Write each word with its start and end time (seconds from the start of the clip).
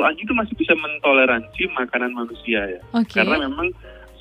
kalau 0.00 0.08
anjing 0.16 0.24
itu 0.24 0.32
masih 0.32 0.54
bisa 0.56 0.72
mentoleransi 0.80 1.62
makanan 1.76 2.16
manusia 2.16 2.60
ya. 2.64 2.80
Oke. 2.96 3.20
Karena 3.20 3.44
memang 3.44 3.68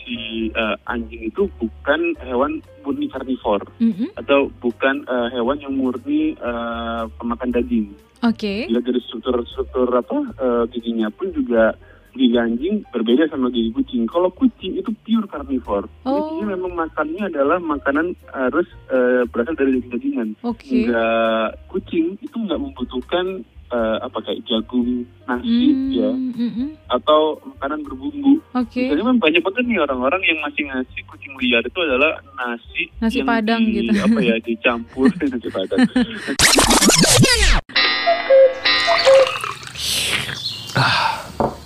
si 0.03 0.51
eh, 0.51 0.75
anjing 0.91 1.31
itu 1.31 1.47
bukan 1.55 2.19
hewan 2.19 2.59
murni 2.83 3.07
karnivor 3.07 3.63
Mm-mm. 3.79 4.11
atau 4.19 4.51
bukan 4.59 5.07
eh, 5.07 5.39
hewan 5.39 5.63
yang 5.63 5.79
murni 5.79 6.35
eh, 6.35 7.03
pemakan 7.15 7.55
daging. 7.55 7.95
Oke. 8.27 8.67
Bila 8.67 8.83
dari 8.83 8.99
struktur-struktur 9.07 9.87
apa 9.95 10.19
eh, 10.35 10.63
giginya 10.75 11.07
pun 11.15 11.31
juga 11.31 11.71
gigi 12.11 12.35
anjing 12.35 12.83
berbeda 12.91 13.31
sama 13.31 13.47
gigi 13.47 13.71
kucing. 13.71 14.03
Kalau 14.03 14.35
kucing 14.35 14.75
itu 14.75 14.91
pure 15.07 15.31
karnivor. 15.31 15.87
Oh. 16.03 16.11
Jadi 16.11 16.59
memang 16.59 16.75
makannya 16.75 17.31
adalah 17.31 17.55
makanan 17.63 18.19
harus 18.35 18.67
eh, 18.91 19.23
berasal 19.31 19.55
dari 19.55 19.79
daging-dagingan. 19.79 20.43
Oke. 20.43 20.91
Nggak 20.91 21.71
kucing 21.71 22.19
itu 22.19 22.35
nggak 22.35 22.59
membutuhkan 22.59 23.47
eh, 23.69 23.97
apa 24.01 24.17
kayak 24.21 24.41
jagung, 24.45 25.05
nasi 25.25 25.69
Hmm, 25.69 25.91
ya 25.93 26.11
mm-mm. 26.11 26.67
atau 26.89 27.37
makanan 27.55 27.79
berbumbu. 27.85 28.41
Oke. 28.57 28.89
Jadi 28.89 28.97
memang 29.01 29.21
banyak 29.21 29.41
banget 29.45 29.63
nih 29.69 29.79
orang-orang 29.81 30.21
yang 30.25 30.39
masih 30.41 30.63
ngasih 30.65 31.01
kucing 31.05 31.33
liar 31.37 31.61
itu 31.61 31.79
adalah 31.85 32.17
nasi 32.33 32.89
Nasi 32.97 33.21
yang 33.21 33.29
Padang 33.29 33.61
di, 33.65 33.85
gitu. 33.85 33.91
apa 33.93 34.19
ya 34.19 34.35
dicampur 34.41 35.07
nasi 35.31 35.49
padang. 35.53 35.79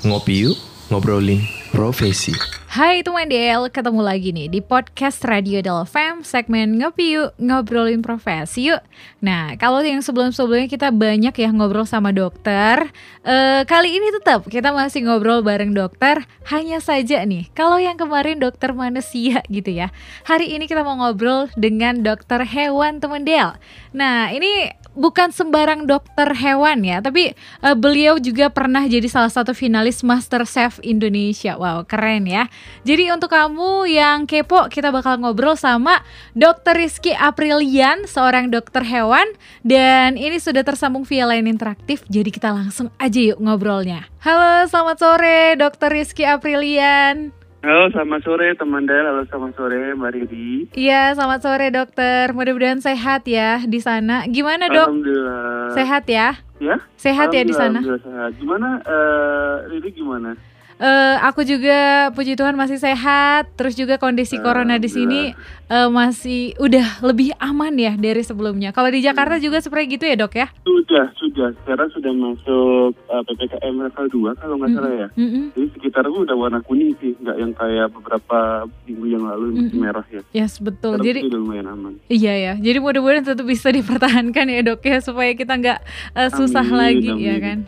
Ngopi 0.03 0.33
yuk, 0.43 0.57
ngobrolin 0.91 1.39
profesi. 1.71 2.35
Hai 2.73 3.05
teman 3.05 3.29
DL, 3.29 3.69
ketemu 3.69 4.01
lagi 4.01 4.33
nih 4.33 4.49
di 4.49 4.57
podcast 4.57 5.21
Radio 5.29 5.61
Del 5.61 5.85
Fam 5.85 6.25
segmen 6.25 6.81
Ngopi 6.81 7.13
Yuk, 7.13 7.37
ngobrolin 7.37 8.01
profesi 8.01 8.73
yuk. 8.73 8.81
Nah, 9.21 9.53
kalau 9.61 9.85
yang 9.85 10.01
sebelum-sebelumnya 10.01 10.65
kita 10.65 10.89
banyak 10.89 11.37
ya 11.37 11.53
ngobrol 11.53 11.85
sama 11.85 12.09
dokter, 12.09 12.89
eh, 13.21 13.61
kali 13.69 13.93
ini 13.93 14.09
tetap 14.17 14.49
kita 14.49 14.73
masih 14.73 15.05
ngobrol 15.05 15.45
bareng 15.45 15.69
dokter, 15.77 16.25
hanya 16.49 16.81
saja 16.81 17.21
nih, 17.21 17.45
kalau 17.53 17.77
yang 17.77 17.93
kemarin 17.93 18.41
dokter 18.41 18.73
manusia 18.73 19.45
gitu 19.53 19.69
ya, 19.69 19.93
hari 20.25 20.57
ini 20.57 20.65
kita 20.65 20.81
mau 20.81 20.97
ngobrol 20.97 21.53
dengan 21.53 22.01
dokter 22.01 22.41
hewan 22.41 22.97
teman 22.97 23.21
Del. 23.21 23.53
Nah, 23.93 24.33
ini 24.33 24.73
bukan 24.93 25.29
sembarang 25.33 25.85
dokter 25.89 26.33
hewan 26.33 26.85
ya, 26.85 27.01
tapi 27.01 27.33
eh, 27.35 27.75
beliau 27.77 28.17
juga 28.17 28.49
pernah 28.49 28.85
jadi 28.85 29.05
salah 29.09 29.29
satu 29.29 29.51
finalis 29.51 30.01
Master 30.01 30.45
Chef 30.47 30.77
Indonesia. 30.81 31.57
Wow, 31.57 31.85
keren 31.85 32.25
ya. 32.25 32.49
Jadi 32.87 33.09
untuk 33.13 33.33
kamu 33.33 33.89
yang 33.89 34.25
kepo, 34.25 34.69
kita 34.69 34.93
bakal 34.93 35.19
ngobrol 35.21 35.57
sama 35.57 36.01
Dr. 36.37 36.77
Rizky 36.77 37.13
Aprilian, 37.13 38.05
seorang 38.09 38.49
dokter 38.49 38.85
hewan 38.85 39.25
dan 39.65 40.15
ini 40.15 40.37
sudah 40.37 40.65
tersambung 40.65 41.05
via 41.05 41.27
line 41.29 41.49
interaktif. 41.49 42.05
Jadi 42.07 42.29
kita 42.31 42.53
langsung 42.53 42.93
aja 42.97 43.19
yuk 43.19 43.41
ngobrolnya. 43.41 44.07
Halo, 44.23 44.65
selamat 44.71 44.97
sore 44.97 45.59
Dr. 45.59 45.89
Rizky 45.91 46.23
Aprilian. 46.23 47.42
Halo, 47.63 47.87
selamat 47.95 48.27
sore 48.27 48.51
teman 48.59 48.83
Del. 48.83 49.07
Halo, 49.07 49.23
selamat 49.23 49.55
sore 49.55 49.95
Mbak 49.95 50.11
Riri. 50.11 50.67
Iya, 50.75 51.15
selamat 51.15 51.39
sore 51.47 51.71
dokter. 51.71 52.35
Mudah-mudahan 52.35 52.83
sehat 52.83 53.23
ya 53.23 53.63
di 53.63 53.79
sana. 53.79 54.27
Gimana 54.27 54.67
dok? 54.67 54.91
Alhamdulillah. 54.91 55.71
Sehat 55.71 56.03
ya? 56.11 56.35
Ya? 56.59 56.75
Sehat 56.99 57.31
ya 57.31 57.47
di 57.47 57.55
sana? 57.55 57.79
Alhamdulillah 57.79 58.03
sehat. 58.03 58.31
Gimana 58.35 58.67
eh 58.83 59.55
Riri 59.71 59.95
gimana? 59.95 60.35
Eh, 60.83 61.15
aku 61.23 61.47
juga 61.47 62.11
puji 62.11 62.35
Tuhan 62.35 62.59
masih 62.59 62.75
sehat. 62.75 63.47
Terus 63.55 63.79
juga 63.79 63.95
kondisi 63.95 64.35
corona 64.35 64.75
di 64.75 64.91
sini 64.91 65.31
eh, 65.71 65.87
masih 65.87 66.59
udah 66.59 66.99
lebih 66.99 67.31
aman 67.39 67.71
ya 67.79 67.95
dari 67.95 68.19
sebelumnya. 68.19 68.75
Kalau 68.75 68.91
di 68.91 68.99
Jakarta 68.99 69.39
juga 69.39 69.63
seperti 69.63 69.95
gitu 69.95 70.03
ya 70.03 70.19
dok 70.19 70.35
ya? 70.35 70.51
Sudah, 70.67 71.07
sudah. 71.15 71.55
Sekarang 71.63 71.87
sudah 71.87 72.11
masuk 72.11 72.99
eh, 72.99 73.21
PPKM 73.23 73.75
level 73.79 74.05
2 74.35 74.41
kalau 74.43 74.59
nggak 74.59 74.71
salah 74.75 74.93
ya. 74.93 75.07
Mm-mm. 75.15 75.55
Jadi 75.55 75.67
sekitar 75.79 76.03
gue 76.03 76.19
udah 76.19 76.35
warna 76.35 76.59
kuning 76.59 76.91
sih, 76.99 77.15
nggak 77.15 77.37
yang 77.39 77.51
kayak 77.55 77.87
beberapa 77.87 78.67
minggu 78.83 79.05
yang 79.07 79.23
lalu 79.23 79.43
yang 79.47 79.55
masih 79.63 79.71
Mm-mm. 79.71 79.85
merah 79.87 80.05
ya. 80.11 80.21
Yes 80.35 80.59
betul. 80.59 80.99
Sekarang 80.99 81.07
Jadi 81.07 81.19
sih 81.23 81.29
udah 81.31 81.39
lumayan 81.39 81.67
aman. 81.71 81.93
iya 82.11 82.33
ya. 82.35 82.53
Jadi 82.59 82.77
mudah-mudahan 82.83 83.23
tetap 83.23 83.47
bisa 83.47 83.71
dipertahankan 83.71 84.45
ya 84.51 84.59
dok 84.59 84.83
ya 84.83 84.99
supaya 84.99 85.31
kita 85.31 85.55
nggak 85.55 85.79
eh, 86.11 86.29
susah 86.35 86.67
Amin, 86.67 86.75
lagi 86.75 87.07
amin. 87.07 87.23
ya 87.23 87.37
kan. 87.39 87.59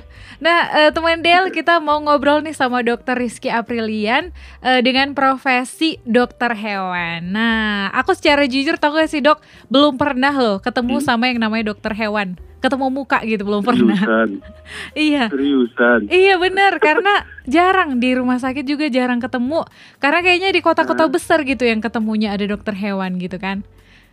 Nah 0.45 0.61
eh, 0.78 0.91
teman 0.94 1.25
Del 1.25 1.50
kita 1.50 1.81
mau 1.81 1.97
ngobrol 1.97 2.45
nih 2.45 2.53
sama 2.53 2.85
dokter 2.85 3.17
Rizky 3.17 3.50
Aprilian 3.50 4.29
eh, 4.61 4.78
dengan 4.85 5.17
profesi 5.17 5.97
dokter 6.06 6.53
hewan. 6.53 7.33
Nah 7.33 7.89
aku 7.89 8.13
secara 8.13 8.45
jujur 8.45 8.78
tau 8.78 8.94
gak 8.94 9.09
sih 9.09 9.25
dok 9.25 9.41
belum 9.73 9.97
pernah 9.97 10.29
loh 10.29 10.61
ketemu 10.61 10.95
Hmm? 10.95 11.01
sama 11.01 11.34
yang 11.34 11.41
namanya 11.41 11.73
dokter 11.73 11.97
hewan. 11.97 12.38
Ketemu 12.61 12.94
muka 12.94 13.25
gitu 13.25 13.41
belum 13.41 13.66
pernah. 13.66 13.97
Seriusan, 13.97 14.29
iya. 15.09 15.25
seriusan. 15.34 16.00
Iya 16.13 16.38
bener 16.38 16.78
karena 16.78 17.25
jarang 17.50 17.97
di 17.97 18.13
rumah 18.13 18.38
sakit 18.38 18.66
juga 18.66 18.85
jarang 18.85 19.17
ketemu 19.17 19.66
karena 19.97 20.22
kayaknya 20.22 20.50
di 20.53 20.61
kota-kota 20.61 21.09
besar 21.09 21.41
gitu 21.41 21.66
yang 21.66 21.81
ketemunya 21.81 22.38
ada 22.38 22.45
dokter 22.45 22.78
hewan 22.78 23.17
gitu 23.17 23.41
kan. 23.41 23.66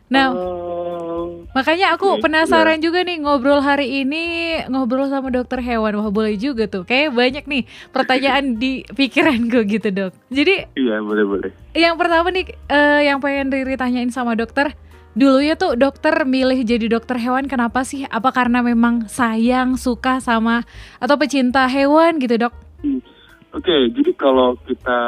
Nah 0.09 0.32
Oh, 0.32 0.81
makanya 1.50 1.98
aku 1.98 2.22
penasaran 2.22 2.78
juga 2.78 3.03
nih 3.03 3.19
ngobrol 3.22 3.58
hari 3.58 4.06
ini 4.06 4.56
ngobrol 4.70 5.10
sama 5.10 5.34
dokter 5.34 5.58
hewan 5.58 5.98
wah 5.98 6.08
boleh 6.08 6.38
juga 6.38 6.70
tuh 6.70 6.86
kayak 6.86 7.10
banyak 7.10 7.44
nih 7.50 7.62
pertanyaan 7.91 8.56
di 8.56 8.86
pikiranku 8.98 9.66
gitu 9.66 9.91
dok. 9.91 10.12
Jadi 10.30 10.70
iya 10.78 11.03
boleh 11.03 11.25
boleh. 11.26 11.50
yang 11.75 11.98
pertama 11.98 12.30
nih 12.30 12.47
eh, 12.70 13.10
yang 13.10 13.19
pengen 13.19 13.50
Riri 13.53 13.75
tanyain 13.75 14.10
sama 14.14 14.38
dokter 14.38 14.72
dulu 15.12 15.44
ya 15.44 15.60
tuh 15.60 15.76
dokter 15.76 16.25
milih 16.25 16.64
jadi 16.64 16.88
dokter 16.88 17.20
hewan 17.20 17.44
kenapa 17.48 17.84
sih? 17.84 18.09
Apa 18.09 18.32
karena 18.32 18.64
memang 18.64 19.09
sayang 19.09 19.76
suka 19.76 20.24
sama 20.24 20.64
atau 20.97 21.16
pecinta 21.20 21.69
hewan 21.69 22.16
gitu 22.16 22.48
dok? 22.48 22.54
Oke, 23.53 23.92
jadi 23.92 24.10
kalau 24.16 24.56
kita 24.64 24.98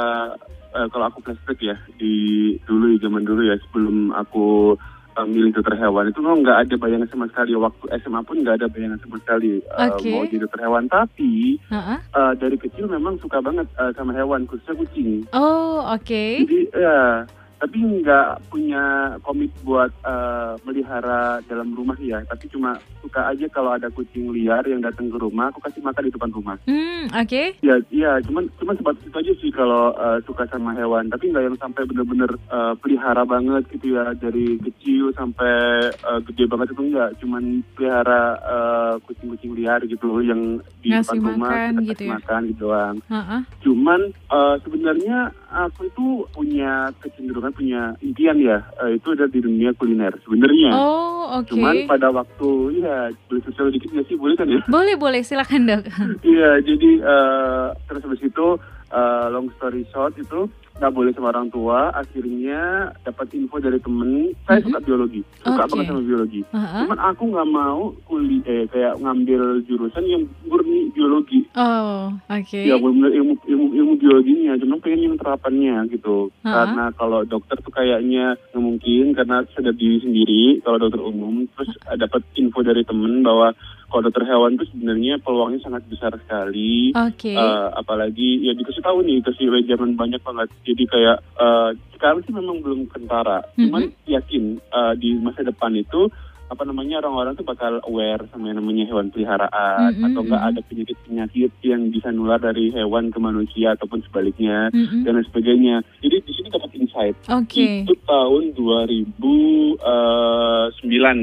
eh, 0.76 0.86
kalau 0.92 1.04
aku 1.08 1.24
flashback 1.24 1.60
ya 1.64 1.76
di 1.96 2.52
dulu 2.68 3.00
zaman 3.00 3.24
dulu 3.24 3.40
ya 3.48 3.56
sebelum 3.68 4.12
aku 4.12 4.76
eh, 5.14 5.26
milih 5.26 5.50
dokter 5.54 5.74
hewan 5.78 6.10
itu 6.10 6.18
memang 6.20 6.40
nggak 6.42 6.58
ada 6.66 6.74
bayangan 6.74 7.08
sama 7.10 7.26
sekali 7.30 7.54
waktu 7.54 7.84
SMA 8.02 8.20
pun 8.26 8.36
nggak 8.42 8.56
ada 8.62 8.66
bayangan 8.68 8.98
sama 9.00 9.16
sekali 9.22 9.62
Oke. 9.62 10.10
mau 10.10 10.26
jadi 10.26 10.42
dokter 10.42 10.60
hewan 10.66 10.84
tapi 10.90 11.58
Heeh. 11.70 11.98
eh, 11.98 12.32
dari 12.38 12.56
kecil 12.58 12.86
memang 12.90 13.18
suka 13.22 13.38
banget 13.38 13.66
eh, 13.78 13.92
sama 13.94 14.12
hewan 14.12 14.44
khususnya 14.44 14.74
kucing. 14.76 15.24
Oh 15.32 15.82
oke. 15.86 16.24
Jadi 16.44 16.58
ya 16.74 17.24
tapi 17.62 17.78
nggak 18.02 18.50
punya 18.50 19.14
komit 19.22 19.54
buat 19.62 19.88
eh, 20.02 20.52
melihara 20.66 21.38
dalam 21.46 21.70
rumah 21.72 21.96
ya 22.02 22.20
tapi 22.26 22.50
cuma 22.50 22.74
suka 22.98 23.30
aja 23.30 23.46
kalau 23.54 23.70
ada 23.72 23.88
kucing 23.94 24.34
liar 24.34 24.66
yang 24.66 24.82
datang 24.82 25.06
ke 25.06 25.16
rumah 25.16 25.48
aku 25.54 25.62
kasih 25.62 25.80
makan 25.86 26.10
di 26.10 26.12
depan 26.12 26.30
rumah. 26.34 26.56
Hmm 26.66 27.06
oke. 27.14 27.42
Ya, 27.62 27.76
iya, 27.94 28.18
cuman 28.26 28.50
cuman 28.58 28.74
sebatas 28.74 29.06
itu 29.06 29.16
aja 29.16 29.32
sih 29.38 29.50
kalau 29.54 29.94
uh, 29.94 30.18
suka 30.26 30.48
sama 30.50 30.74
hewan, 30.74 31.06
tapi 31.12 31.30
nggak 31.30 31.46
yang 31.46 31.56
sampai 31.62 31.86
bener-bener 31.86 32.30
uh, 32.50 32.74
pelihara 32.80 33.22
banget 33.22 33.62
gitu 33.70 33.94
ya 33.94 34.10
dari 34.18 34.58
kecil 34.58 35.14
sampai 35.14 35.88
uh, 36.02 36.18
gede 36.26 36.50
banget 36.50 36.74
itu 36.74 36.82
enggak, 36.90 37.10
cuman 37.22 37.62
pelihara 37.78 38.22
uh, 38.42 38.94
kucing-kucing 39.06 39.54
liar 39.54 39.78
gitu 39.86 40.04
loh 40.10 40.20
yang 40.24 40.58
di 40.82 40.90
Ngasih 40.90 41.20
depan 41.20 41.38
rumah 41.38 41.52
makan 41.52 41.72
kita 41.72 41.80
gitu 41.84 41.94
kasih 41.94 42.04
ya? 42.04 42.14
makan 42.18 42.40
gitu 42.50 42.62
doang. 42.64 42.96
Heeh. 43.12 43.40
Cuman 43.60 44.00
uh, 44.32 44.56
sebenarnya 44.64 45.18
aku 45.54 45.80
itu 45.86 46.06
punya 46.34 46.90
kecenderungan 46.98 47.53
punya 47.54 47.94
impian 48.02 48.36
ya, 48.42 48.66
uh, 48.82 48.90
itu 48.90 49.14
ada 49.14 49.30
di 49.30 49.38
dunia 49.38 49.70
kuliner 49.78 50.12
sebenarnya. 50.26 50.74
Oh 50.74 51.40
oke. 51.40 51.54
Cuman 51.54 51.86
pada 51.86 52.10
waktu 52.10 52.82
ya 52.82 53.08
boleh 53.30 53.42
sosial 53.46 53.70
dikit 53.70 53.94
nggak 53.94 54.06
sih 54.10 54.16
boleh 54.18 54.34
kan 54.34 54.50
ya? 54.50 54.60
Boleh 54.66 54.94
boleh 54.98 55.22
silakan 55.22 55.70
dok. 55.70 55.82
Iya, 56.20 56.60
jadi 56.60 56.90
eh, 57.00 57.66
terus 57.86 58.02
habis 58.04 58.22
itu 58.22 58.46
eh, 58.90 59.26
long 59.30 59.48
story 59.56 59.86
short 59.94 60.18
itu 60.18 60.50
nggak 60.74 60.92
boleh 60.92 61.10
sama 61.14 61.30
orang 61.30 61.48
tua. 61.48 61.94
Akhirnya 61.94 62.60
dapat 63.02 63.30
info 63.32 63.56
dari 63.58 63.78
temen. 63.78 64.34
Saya 64.44 64.58
Mhm. 64.58 64.66
suka 64.68 64.78
biologi, 64.82 65.20
suka 65.40 65.62
Oke. 65.64 65.70
banget 65.70 65.86
sama 65.86 66.02
biologi. 66.02 66.40
Heeh. 66.44 66.80
Cuman 66.84 66.98
aku 67.00 67.22
nggak 67.30 67.48
mau 67.48 67.80
kuliah 68.04 68.42
eh, 68.44 68.64
kayak 68.68 68.98
ngambil 68.98 69.42
jurusan 69.64 70.04
yang 70.04 70.22
murni 70.44 70.90
biologi. 70.90 71.46
Oh 71.54 72.10
oke. 72.26 72.58
Ya 72.58 72.74
benar 72.76 73.10
ilmu 73.10 73.32
ilmu 73.46 73.66
ilmu 73.72 73.92
biologinya, 73.96 74.58
cuma 74.58 74.76
pengen 74.78 75.00
yang 75.08 75.16
terapannya 75.16 75.76
gitu. 75.88 76.28
Ha-ha. 76.42 76.52
Karena 76.66 76.84
kalau 76.92 77.20
dokter 77.22 77.56
tuh 77.58 77.70
kayaknya 77.70 78.34
nggak 78.50 78.62
mungkin 78.62 79.04
karena 79.14 79.46
sudah 79.54 79.72
diri 79.72 80.02
sendiri. 80.02 80.44
Kalau 80.60 80.78
dokter 80.78 81.00
umum 81.00 81.46
terus 81.54 81.70
eh, 81.86 81.96
dapat 81.96 82.20
info 82.34 82.60
dari 82.60 82.82
temen 82.82 83.22
bahwa 83.22 83.54
kalau 83.94 84.10
dokter 84.10 84.26
hewan 84.26 84.58
tuh 84.58 84.66
sebenarnya 84.74 85.22
peluangnya 85.22 85.62
sangat 85.62 85.86
besar 85.86 86.10
sekali. 86.18 86.90
Oke. 86.98 87.30
Eh, 87.30 87.68
apalagi 87.78 88.42
ya 88.42 88.58
dikasih 88.58 88.82
tahu 88.82 89.06
nih 89.06 89.22
dikasih 89.22 89.46
wejangan 89.54 89.94
banyak 89.94 90.18
banget 90.24 90.48
jadi 90.66 90.82
kayak 90.90 91.16
eh, 91.38 91.70
sekarang 91.94 92.26
sih 92.26 92.34
memang 92.34 92.58
belum 92.58 92.90
kentara 92.90 93.46
cuman 93.54 93.94
yakin 94.10 94.58
eh, 94.58 94.94
di 94.98 95.14
masa 95.22 95.46
depan 95.46 95.70
itu 95.78 96.10
apa 96.44 96.60
namanya 96.68 97.00
orang-orang 97.00 97.34
tuh 97.40 97.46
bakal 97.46 97.80
aware 97.88 98.28
sama 98.28 98.52
yang 98.52 98.60
namanya 98.60 98.84
hewan 98.84 99.08
peliharaan 99.08 99.96
Mm-mm, 99.96 100.06
atau 100.12 100.20
enggak 100.28 100.42
ada 100.44 100.60
penyakit-penyakit 100.68 101.50
yang 101.64 101.88
bisa 101.88 102.12
nular 102.12 102.36
dari 102.36 102.68
hewan 102.68 103.08
ke 103.08 103.16
manusia 103.16 103.72
ataupun 103.72 104.04
sebaliknya 104.04 104.68
Mm-mm. 104.70 105.08
dan 105.08 105.16
lain 105.16 105.26
sebagainya. 105.32 105.80
Jadi 106.04 106.16
di 106.20 106.32
sini 106.36 106.48
dapat 106.52 106.70
insight. 106.76 107.16
Oke, 107.32 107.88
Itu 107.88 107.96
tahun 108.04 108.52
2009 108.54 109.80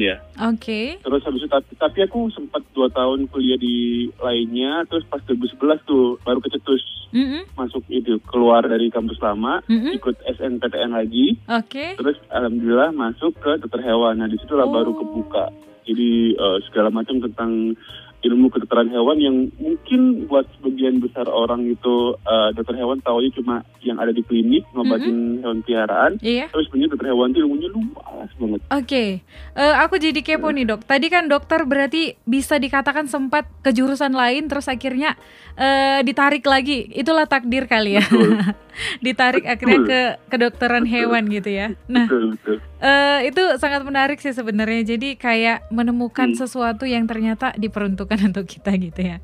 ya. 0.02 0.18
Oke. 0.44 0.82
Terus 0.98 1.22
habis 1.22 1.40
itu 1.40 1.48
tapi, 1.48 1.72
tapi 1.76 2.00
aku 2.02 2.30
sempat 2.30 2.66
dua 2.72 2.90
tahun 2.90 3.26
kuliah 3.28 3.56
di 3.56 3.78
lainnya. 4.18 4.84
Terus 4.86 5.06
pas 5.06 5.22
2011 5.22 5.58
tuh 5.84 6.18
baru 6.22 6.40
kecetus 6.40 6.82
Mm-mm. 7.12 7.44
masuk 7.54 7.84
itu 7.88 8.18
keluar 8.24 8.64
dari 8.64 8.88
kampus 8.88 9.20
lama, 9.20 9.60
Mm-mm. 9.66 9.92
ikut 9.94 10.16
SNPTN 10.26 10.92
lagi. 10.92 11.36
Oke. 11.46 11.96
Terus 11.96 12.16
alhamdulillah 12.28 12.90
masuk 12.92 13.36
ke 13.36 13.60
dokter 13.60 13.82
hewan. 13.82 14.18
Nah 14.18 14.28
di 14.28 14.38
situlah 14.38 14.66
Oh. 14.66 14.72
baru 14.72 14.92
kebuka. 14.94 15.52
Jadi 15.82 16.34
eh, 16.34 16.58
segala 16.66 16.88
macam 16.90 17.20
tentang 17.20 17.76
ilmu 18.22 18.54
kedokteran 18.54 18.94
hewan 18.94 19.18
yang 19.18 19.36
mungkin 19.58 20.30
buat 20.30 20.46
sebagian 20.58 21.02
besar 21.02 21.26
orang 21.26 21.66
itu 21.66 22.14
eh, 22.22 22.50
dokter 22.54 22.78
hewan 22.78 23.02
taunya 23.02 23.34
cuma 23.34 23.66
yang 23.82 23.98
ada 23.98 24.14
di 24.14 24.22
klinik 24.22 24.66
ngobatin 24.78 25.42
hewan 25.42 25.60
peliharaan. 25.66 26.22
Iya. 26.22 26.50
Terus 26.54 26.70
sebenarnya 26.70 26.90
dokter 26.94 27.08
hewan 27.10 27.30
itu 27.34 27.40
ilmunya 27.42 27.70
luas 27.74 28.32
banget. 28.38 28.62
Oke, 28.70 29.06
Eh, 29.52 29.76
aku 29.84 30.00
jadi 30.00 30.16
kepo 30.24 30.48
nih 30.48 30.64
dok. 30.64 30.88
Tadi 30.88 31.12
kan 31.12 31.28
dokter 31.28 31.68
berarti 31.68 32.16
bisa 32.24 32.56
dikatakan 32.56 33.12
sempat 33.12 33.52
ke 33.60 33.76
jurusan 33.76 34.16
lain, 34.16 34.48
terus 34.48 34.72
akhirnya 34.72 35.20
eh, 35.60 36.00
ditarik 36.08 36.46
lagi. 36.48 36.88
Itulah 36.88 37.28
takdir 37.28 37.68
kali 37.68 38.00
ya. 38.00 38.06
Betul. 38.08 38.40
ditarik 39.00 39.44
akhirnya 39.44 39.80
ke 39.82 40.00
kedokteran 40.28 40.84
hewan 40.84 41.28
gitu 41.28 41.50
ya. 41.50 41.74
Nah, 41.86 42.06
Betul, 42.06 42.34
betul. 42.34 42.56
eh, 42.78 43.20
itu 43.26 43.42
sangat 43.56 43.82
menarik 43.82 44.18
sih 44.18 44.32
sebenarnya. 44.32 44.84
Jadi 44.88 45.16
kayak 45.16 45.68
menemukan 45.70 46.32
Hmm. 46.32 46.40
sesuatu 46.40 46.84
yang 46.84 47.06
ternyata 47.06 47.52
diperuntukkan 47.56 48.20
untuk 48.30 48.46
kita 48.46 48.72
gitu 48.74 49.02
ya. 49.02 49.18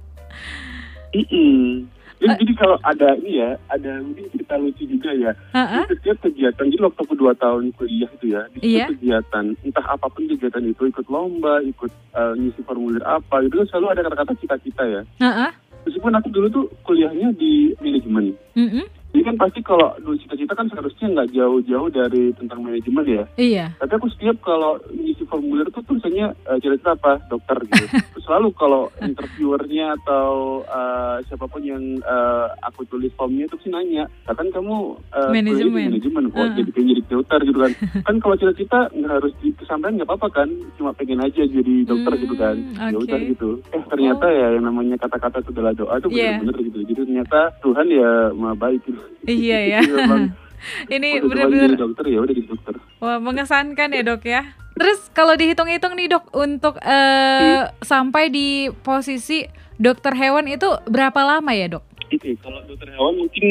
Mm-mm. 1.10 1.88
Jadi, 2.18 2.34
jadi 2.42 2.54
kalau 2.58 2.82
ada 2.82 3.14
ini 3.16 3.38
ya, 3.38 3.62
ada 3.70 4.02
mungkin 4.02 4.26
cerita 4.34 4.58
lucu 4.58 4.84
juga 4.84 5.14
ya. 5.14 5.32
Heeh. 5.54 5.86
Di 5.86 5.96
setiap 5.96 6.18
kegiatan, 6.20 6.66
jadi 6.66 6.82
waktu 6.82 7.00
aku 7.00 7.14
dua 7.14 7.38
tahun 7.38 7.70
kuliah 7.72 8.10
itu 8.12 8.26
ya, 8.28 8.42
di 8.50 8.58
Iya. 8.60 8.90
setiap 8.90 8.98
kegiatan, 8.98 9.46
entah 9.62 9.86
apa 9.86 10.10
pun 10.10 10.26
kegiatan 10.26 10.66
itu, 10.66 10.82
ikut 10.84 11.06
lomba, 11.08 11.62
ikut 11.62 11.92
eh, 11.94 12.34
ngisi 12.36 12.66
formulir 12.66 13.06
apa, 13.06 13.46
itu 13.46 13.54
kan 13.56 13.68
selalu 13.70 13.88
ada 13.88 14.02
kata-kata 14.04 14.34
cita-cita 14.36 14.84
ya. 14.84 15.02
Heeh. 15.22 15.52
Meskipun 15.86 16.12
aku 16.12 16.28
dulu 16.28 16.48
tuh 16.50 16.66
kuliahnya 16.82 17.38
di 17.38 17.78
manajemen. 17.78 18.34
Mm-mm. 18.58 18.86
Jadi 19.08 19.24
kan 19.24 19.36
pasti 19.38 19.60
kalau 19.62 19.96
dulu 19.98 20.16
cita-cita 20.16 20.54
kan 20.54 20.68
seharusnya 20.68 21.08
nggak 21.10 21.30
jauh-jauh 21.32 21.90
dari 21.90 22.30
tentang 22.34 22.60
manajemen 22.62 23.04
ya. 23.04 23.24
Iya. 23.36 23.66
Tapi 23.76 23.94
aku 23.94 24.08
setiap 24.10 24.38
kalau 24.42 24.78
ngisi 24.90 25.24
formulir 25.24 25.66
tuh 25.68 25.82
tulisannya 25.82 26.28
uh, 26.44 26.58
cita-cita 26.58 26.94
apa 26.94 27.18
dokter 27.26 27.58
gitu. 27.66 27.86
Terus 28.14 28.24
selalu 28.24 28.52
kalau 28.54 28.92
interviewernya 29.00 29.98
atau 29.98 30.28
uh, 30.64 31.18
siapa 31.24 31.46
pun 31.46 31.62
yang 31.62 31.82
uh, 32.02 32.46
aku 32.62 32.86
tulis 32.86 33.10
formnya 33.12 33.46
itu 33.46 33.58
sih 33.60 33.70
nanya, 33.70 34.06
"Lah 34.24 34.34
kan 34.34 34.48
kamu 34.48 34.76
uh, 35.10 35.30
Manajemen. 35.30 35.90
manajemen 35.90 36.24
kok 36.28 36.40
Uh. 36.40 36.54
jadi 36.54 36.70
pengen 36.70 36.88
jadi 36.94 37.04
dokter 37.10 37.40
gitu 37.42 37.60
kan? 37.60 37.72
kan 38.08 38.16
kalau 38.18 38.36
cita-cita 38.36 38.80
nggak 38.90 39.14
harus 39.14 39.34
disampaikan 39.40 39.94
nggak 39.96 40.08
apa-apa 40.08 40.28
kan, 40.36 40.50
cuma 40.76 40.92
pengen 40.94 41.20
aja 41.20 41.42
jadi 41.42 41.76
dokter 41.84 42.06
Hmm, 42.10 42.22
gitu 42.22 42.36
kan. 42.36 42.56
Ya 42.86 42.94
udah 42.94 43.18
oke. 43.18 43.30
gitu. 43.30 43.50
Eh 43.72 43.82
ternyata 43.88 44.26
ya 44.28 44.48
yang 44.54 44.66
namanya 44.66 44.96
kata-kata 44.98 45.40
itu 45.40 45.52
adalah 45.52 45.74
doa 45.74 45.96
itu 45.98 46.08
Iya. 46.10 46.38
bener-bener 46.38 46.58
gitu. 46.64 46.78
Jadi 46.84 46.94
ternyata 47.00 47.40
Tuhan 47.60 47.88
ya 47.88 48.12
maha 48.32 48.56
baik 48.56 48.80
gitu. 48.84 48.97
Iya 49.24 49.60
ya. 49.78 49.80
Memang 49.84 50.34
Ini 50.94 51.22
benar-benar 51.22 51.78
dokter 51.78 52.06
ya 52.10 52.20
udah 52.20 52.34
jadi 52.34 52.50
dokter. 52.50 52.76
Wah, 52.98 53.18
mengesankan 53.22 53.94
ya 53.94 54.02
dok 54.04 54.24
ya. 54.26 54.42
Terus 54.78 55.10
kalau 55.14 55.34
dihitung-hitung 55.34 55.98
nih 55.98 56.10
dok, 56.10 56.30
untuk 56.38 56.78
eh, 56.82 57.66
sampai 57.82 58.30
di 58.30 58.70
posisi 58.82 59.46
dokter 59.78 60.14
hewan 60.18 60.50
itu 60.50 60.66
berapa 60.90 61.18
lama 61.22 61.54
ya 61.54 61.78
dok? 61.78 61.86
Oke, 62.08 62.40
kalau 62.40 62.64
dokter 62.64 62.88
hewan 62.96 63.20
mungkin 63.20 63.46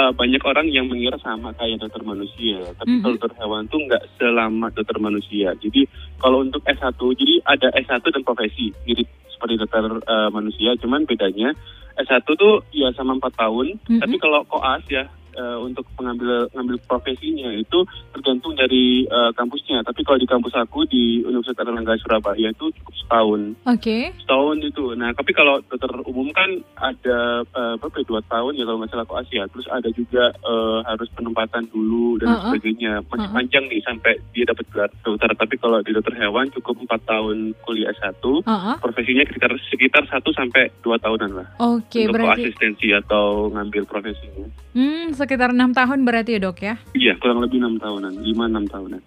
uh, 0.00 0.16
banyak 0.16 0.40
orang 0.48 0.64
yang 0.72 0.88
mengira 0.88 1.12
sama 1.20 1.52
kayak 1.52 1.76
dokter 1.76 2.00
manusia, 2.00 2.72
tapi 2.80 2.98
Mhm. 2.98 3.02
kalau 3.04 3.16
dokter 3.20 3.38
hewan 3.44 3.62
tuh 3.68 3.80
nggak 3.84 4.02
selama 4.16 4.66
dokter 4.72 4.96
manusia. 4.96 5.52
Jadi 5.60 5.84
kalau 6.16 6.40
untuk 6.40 6.64
S1, 6.64 6.96
jadi 6.96 7.34
ada 7.44 7.68
S1 7.76 8.00
dan 8.00 8.24
profesi, 8.24 8.72
mirip 8.88 9.04
seperti 9.28 9.60
dokter 9.60 9.84
uh, 10.08 10.30
manusia, 10.32 10.72
cuman 10.80 11.04
bedanya 11.04 11.52
S1 11.98 12.24
tuh 12.24 12.64
ya 12.72 12.88
sama 12.96 13.16
4 13.18 13.32
tahun, 13.36 13.66
Mhm. 13.88 14.00
tapi 14.00 14.16
kalau 14.18 14.44
koas 14.48 14.82
ya 14.88 15.04
uh, 15.36 15.58
untuk 15.62 15.86
pengambil 15.94 16.48
ngambil 16.52 16.76
profesinya 16.84 17.50
itu 17.54 17.84
tergantung 18.12 18.56
dari 18.56 19.06
uh, 19.08 19.30
kampusnya. 19.32 19.82
Tapi 19.82 20.00
kalau 20.04 20.18
di 20.18 20.28
kampus 20.28 20.54
aku 20.56 20.84
di 20.86 21.22
Universitas 21.24 21.64
Erlangga 21.64 21.96
Surabaya 22.00 22.50
itu 22.50 22.70
cukup 22.70 22.94
setahun 22.94 23.40
Oke. 23.68 24.12
setahun 24.24 24.56
itu. 24.62 24.84
Nah, 24.96 25.10
tapi 25.12 25.32
kalau 25.32 25.60
dokter 25.66 25.90
umum 26.08 26.28
kan 26.32 26.48
ada 26.78 27.42
eh, 27.44 27.74
berapa 27.78 28.00
ya, 28.00 28.06
dua 28.08 28.20
tahun 28.26 28.52
ya 28.56 28.64
kalau 28.64 28.78
nggak 28.82 28.90
salah 28.92 29.06
koas 29.06 29.28
ya. 29.30 29.44
Terus 29.50 29.66
ada 29.68 29.88
juga 29.92 30.32
eh, 30.32 30.78
harus 30.88 31.08
penempatan 31.12 31.68
dulu 31.68 32.16
dan 32.20 32.28
Uh-uh. 32.32 32.42
sebagainya. 32.52 33.02
Masih 33.06 33.28
Uh-uh. 33.28 33.36
panjang 33.36 33.64
nih 33.68 33.80
sampai 33.84 34.12
dia 34.32 34.44
dapat 34.48 34.64
gelar 34.72 34.90
dokter. 35.04 35.30
Tapi 35.32 35.54
kalau 35.60 35.78
di 35.84 35.92
dokter 35.92 36.14
hewan 36.16 36.48
cukup 36.54 36.76
empat 36.84 37.00
tahun 37.04 37.52
kuliah 37.64 37.92
S1. 38.00 38.22
Heeh. 38.22 38.74
Profesinya 38.80 39.22
sekitar 39.28 39.52
sekitar 39.70 40.02
satu 40.08 40.30
sampai 40.32 40.72
dua 40.80 40.96
tahunan 40.98 41.30
lah 41.32 41.48
Oke, 41.60 42.06
untuk 42.08 42.20
berarti 42.20 42.48
asistensi 42.48 42.90
atau 42.92 43.48
ngambil 43.52 43.84
profesinya. 43.88 44.46
hmm, 44.74 45.14
sekitar 45.22 45.54
enam 45.54 45.70
tahun 45.70 46.02
berarti 46.02 46.36
ya 46.36 46.40
dok 46.42 46.58
ya. 46.58 46.74
Iya, 46.98 47.14
kurang 47.22 47.46
lebih 47.46 47.62
enam 47.62 47.78
tahunan, 47.78 48.18
lima 48.18 48.50
enam 48.50 48.66
tahunan. 48.66 49.00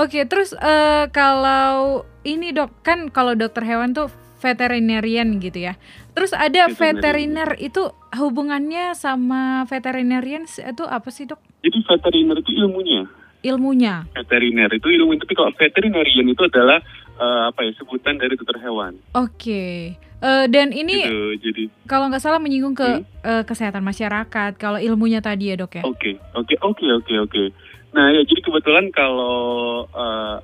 Oke, 0.00 0.24
terus 0.26 0.56
eh, 0.56 1.04
kalau 1.14 2.02
ini 2.26 2.50
dok 2.50 2.82
kan 2.82 3.12
kalau 3.12 3.38
dokter 3.38 3.62
hewan 3.62 3.94
tuh 3.94 4.10
veterinarian 4.42 5.38
gitu 5.38 5.70
ya. 5.70 5.78
Terus 6.16 6.34
ada 6.34 6.66
veteriner 6.72 7.54
itu 7.62 7.94
hubungannya 8.18 8.98
sama 8.98 9.62
veterinarian 9.70 10.50
itu 10.50 10.84
apa 10.84 11.08
sih 11.14 11.30
dok? 11.30 11.38
Jadi 11.62 11.78
veteriner 11.86 12.36
itu 12.42 12.50
ilmunya. 12.58 13.06
Ilmunya. 13.46 13.94
Veteriner 14.10 14.70
itu 14.74 14.86
ilmu 14.90 15.14
tapi 15.22 15.32
kalau 15.38 15.54
veterinarian 15.54 16.26
itu 16.26 16.42
adalah 16.42 16.82
eh, 17.20 17.42
apa 17.52 17.60
ya 17.62 17.72
sebutan 17.78 18.18
dari 18.18 18.34
dokter 18.34 18.58
hewan. 18.58 18.98
Oke. 19.14 19.94
Eh, 20.22 20.46
dan 20.46 20.70
ini 20.70 21.02
Gitu, 21.02 21.20
jadi 21.42 21.62
kalau 21.90 22.06
nggak 22.06 22.22
salah 22.22 22.38
menyinggung 22.38 22.78
ke 22.78 23.02
Hmm? 23.02 23.04
eh, 23.26 23.42
kesehatan 23.42 23.82
masyarakat. 23.82 24.54
Kalau 24.54 24.78
ilmunya 24.78 25.18
tadi 25.18 25.50
ya 25.50 25.58
dok 25.58 25.78
ya. 25.78 25.82
Oke, 25.82 26.14
oke, 26.38 26.54
oke, 26.62 26.86
oke, 27.02 27.14
oke. 27.26 27.42
Nah 27.90 28.14
ya 28.14 28.22
jadi 28.22 28.38
kebetulan 28.38 28.94
kalau 28.94 29.82
eh, 29.90 30.36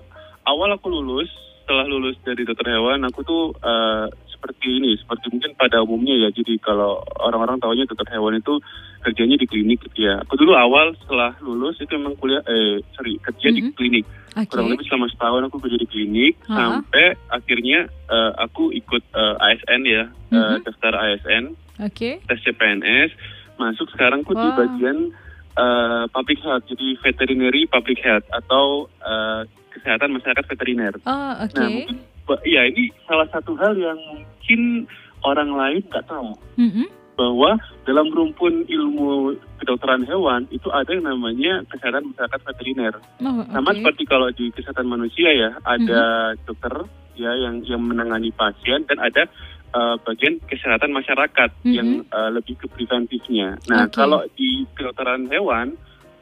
awal 0.51 0.75
aku 0.75 0.91
lulus, 0.91 1.31
setelah 1.63 1.87
lulus 1.87 2.19
dari 2.27 2.43
dokter 2.43 2.75
hewan, 2.75 3.07
aku 3.07 3.23
tuh 3.23 3.43
eh, 3.55 4.07
seperti 4.35 4.83
ini, 4.83 4.99
seperti 4.99 5.31
mungkin 5.31 5.55
pada 5.55 5.79
umumnya 5.79 6.27
ya. 6.27 6.29
Jadi 6.35 6.59
kalau 6.59 6.99
orang-orang 7.23 7.63
taunya 7.63 7.87
dokter 7.87 8.11
hewan 8.11 8.43
itu 8.43 8.59
kerjanya 9.03 9.37
di 9.37 9.47
klinik 9.47 9.79
gitu 9.87 10.06
ya. 10.06 10.21
Aku 10.23 10.35
dulu 10.35 10.53
awal 10.53 10.95
setelah 10.99 11.35
lulus 11.39 11.79
itu 11.79 11.91
memang 11.95 12.17
kuliah, 12.17 12.43
eh 12.45 12.83
sorry 12.93 13.17
kerja 13.19 13.49
di 13.50 13.62
Mhm. 13.62 13.73
klinik. 13.75 14.05
Oke. 14.35 14.50
Kurang 14.50 14.71
lebih 14.71 14.87
selama 14.87 15.06
setahun 15.11 15.43
aku 15.47 15.56
kerja 15.59 15.79
di 15.79 15.89
klinik 15.89 16.35
Ha-ha. 16.47 16.56
sampai 16.56 17.06
akhirnya 17.29 17.79
eh, 18.09 18.33
aku 18.39 18.73
ikut 18.73 19.03
eh, 19.05 19.35
ASN 19.39 19.81
ya, 19.85 20.05
eh, 20.09 20.37
Mhm. 20.37 20.65
daftar 20.65 20.93
ASN 20.95 21.45
Oke. 21.81 22.11
tes 22.23 22.39
CPNS 22.43 23.11
masuk 23.59 23.91
sekarang 23.91 24.23
aku 24.23 24.33
di 24.33 24.49
Wah. 24.49 24.57
bagian 24.57 25.11
uh, 25.59 26.07
public 26.09 26.38
health 26.38 26.62
jadi 26.71 26.95
veterinary 27.02 27.67
public 27.67 27.99
health 27.99 28.23
atau 28.31 28.87
uh, 29.02 29.43
kesehatan 29.75 30.14
masyarakat 30.14 30.45
veteriner. 30.47 30.95
Oh 31.02 31.35
oke. 31.43 31.59
Nah 31.59 31.67
mungkin 31.67 31.99
ya 32.47 32.62
ini 32.62 32.95
salah 33.05 33.26
satu 33.28 33.59
hal 33.59 33.75
yang 33.75 33.99
mungkin 34.14 34.87
orang 35.26 35.50
lain 35.50 35.83
nggak 35.90 36.07
tahu 36.07 36.38
Mm-mm. 36.55 36.87
Bahwa 37.19 37.59
dalam 37.83 38.07
rumpun 38.15 38.63
ilmu 38.71 39.35
kedokteran 39.59 40.07
hewan 40.07 40.47
itu 40.55 40.71
ada 40.71 40.87
yang 40.95 41.03
namanya 41.03 41.67
kesehatan 41.67 42.15
masyarakat 42.15 42.41
veteriner. 42.47 42.95
Oh, 43.19 43.43
Sama 43.51 43.75
oke. 43.75 43.83
seperti 43.83 44.03
kalau 44.07 44.29
di 44.31 44.55
kesehatan 44.55 44.87
manusia 44.87 45.35
ya 45.35 45.51
ada 45.67 46.03
dokter 46.47 46.87
ya 47.19 47.35
yang 47.35 47.67
yang 47.67 47.83
menangani 47.83 48.31
pasien 48.31 48.87
dan 48.87 49.03
ada 49.03 49.27
uh, 49.75 49.99
bagian 50.07 50.39
kesehatan 50.47 50.95
masyarakat 50.95 51.51
Mhm. 51.67 51.75
yang 51.75 51.89
uh, 52.15 52.31
lebih 52.31 52.55
ke 52.55 52.71
preventifnya. 52.71 53.59
Nah 53.67 53.91
Oke. 53.91 53.99
kalau 53.99 54.23
di 54.39 54.63
kedokteran 54.79 55.27
hewan 55.27 55.75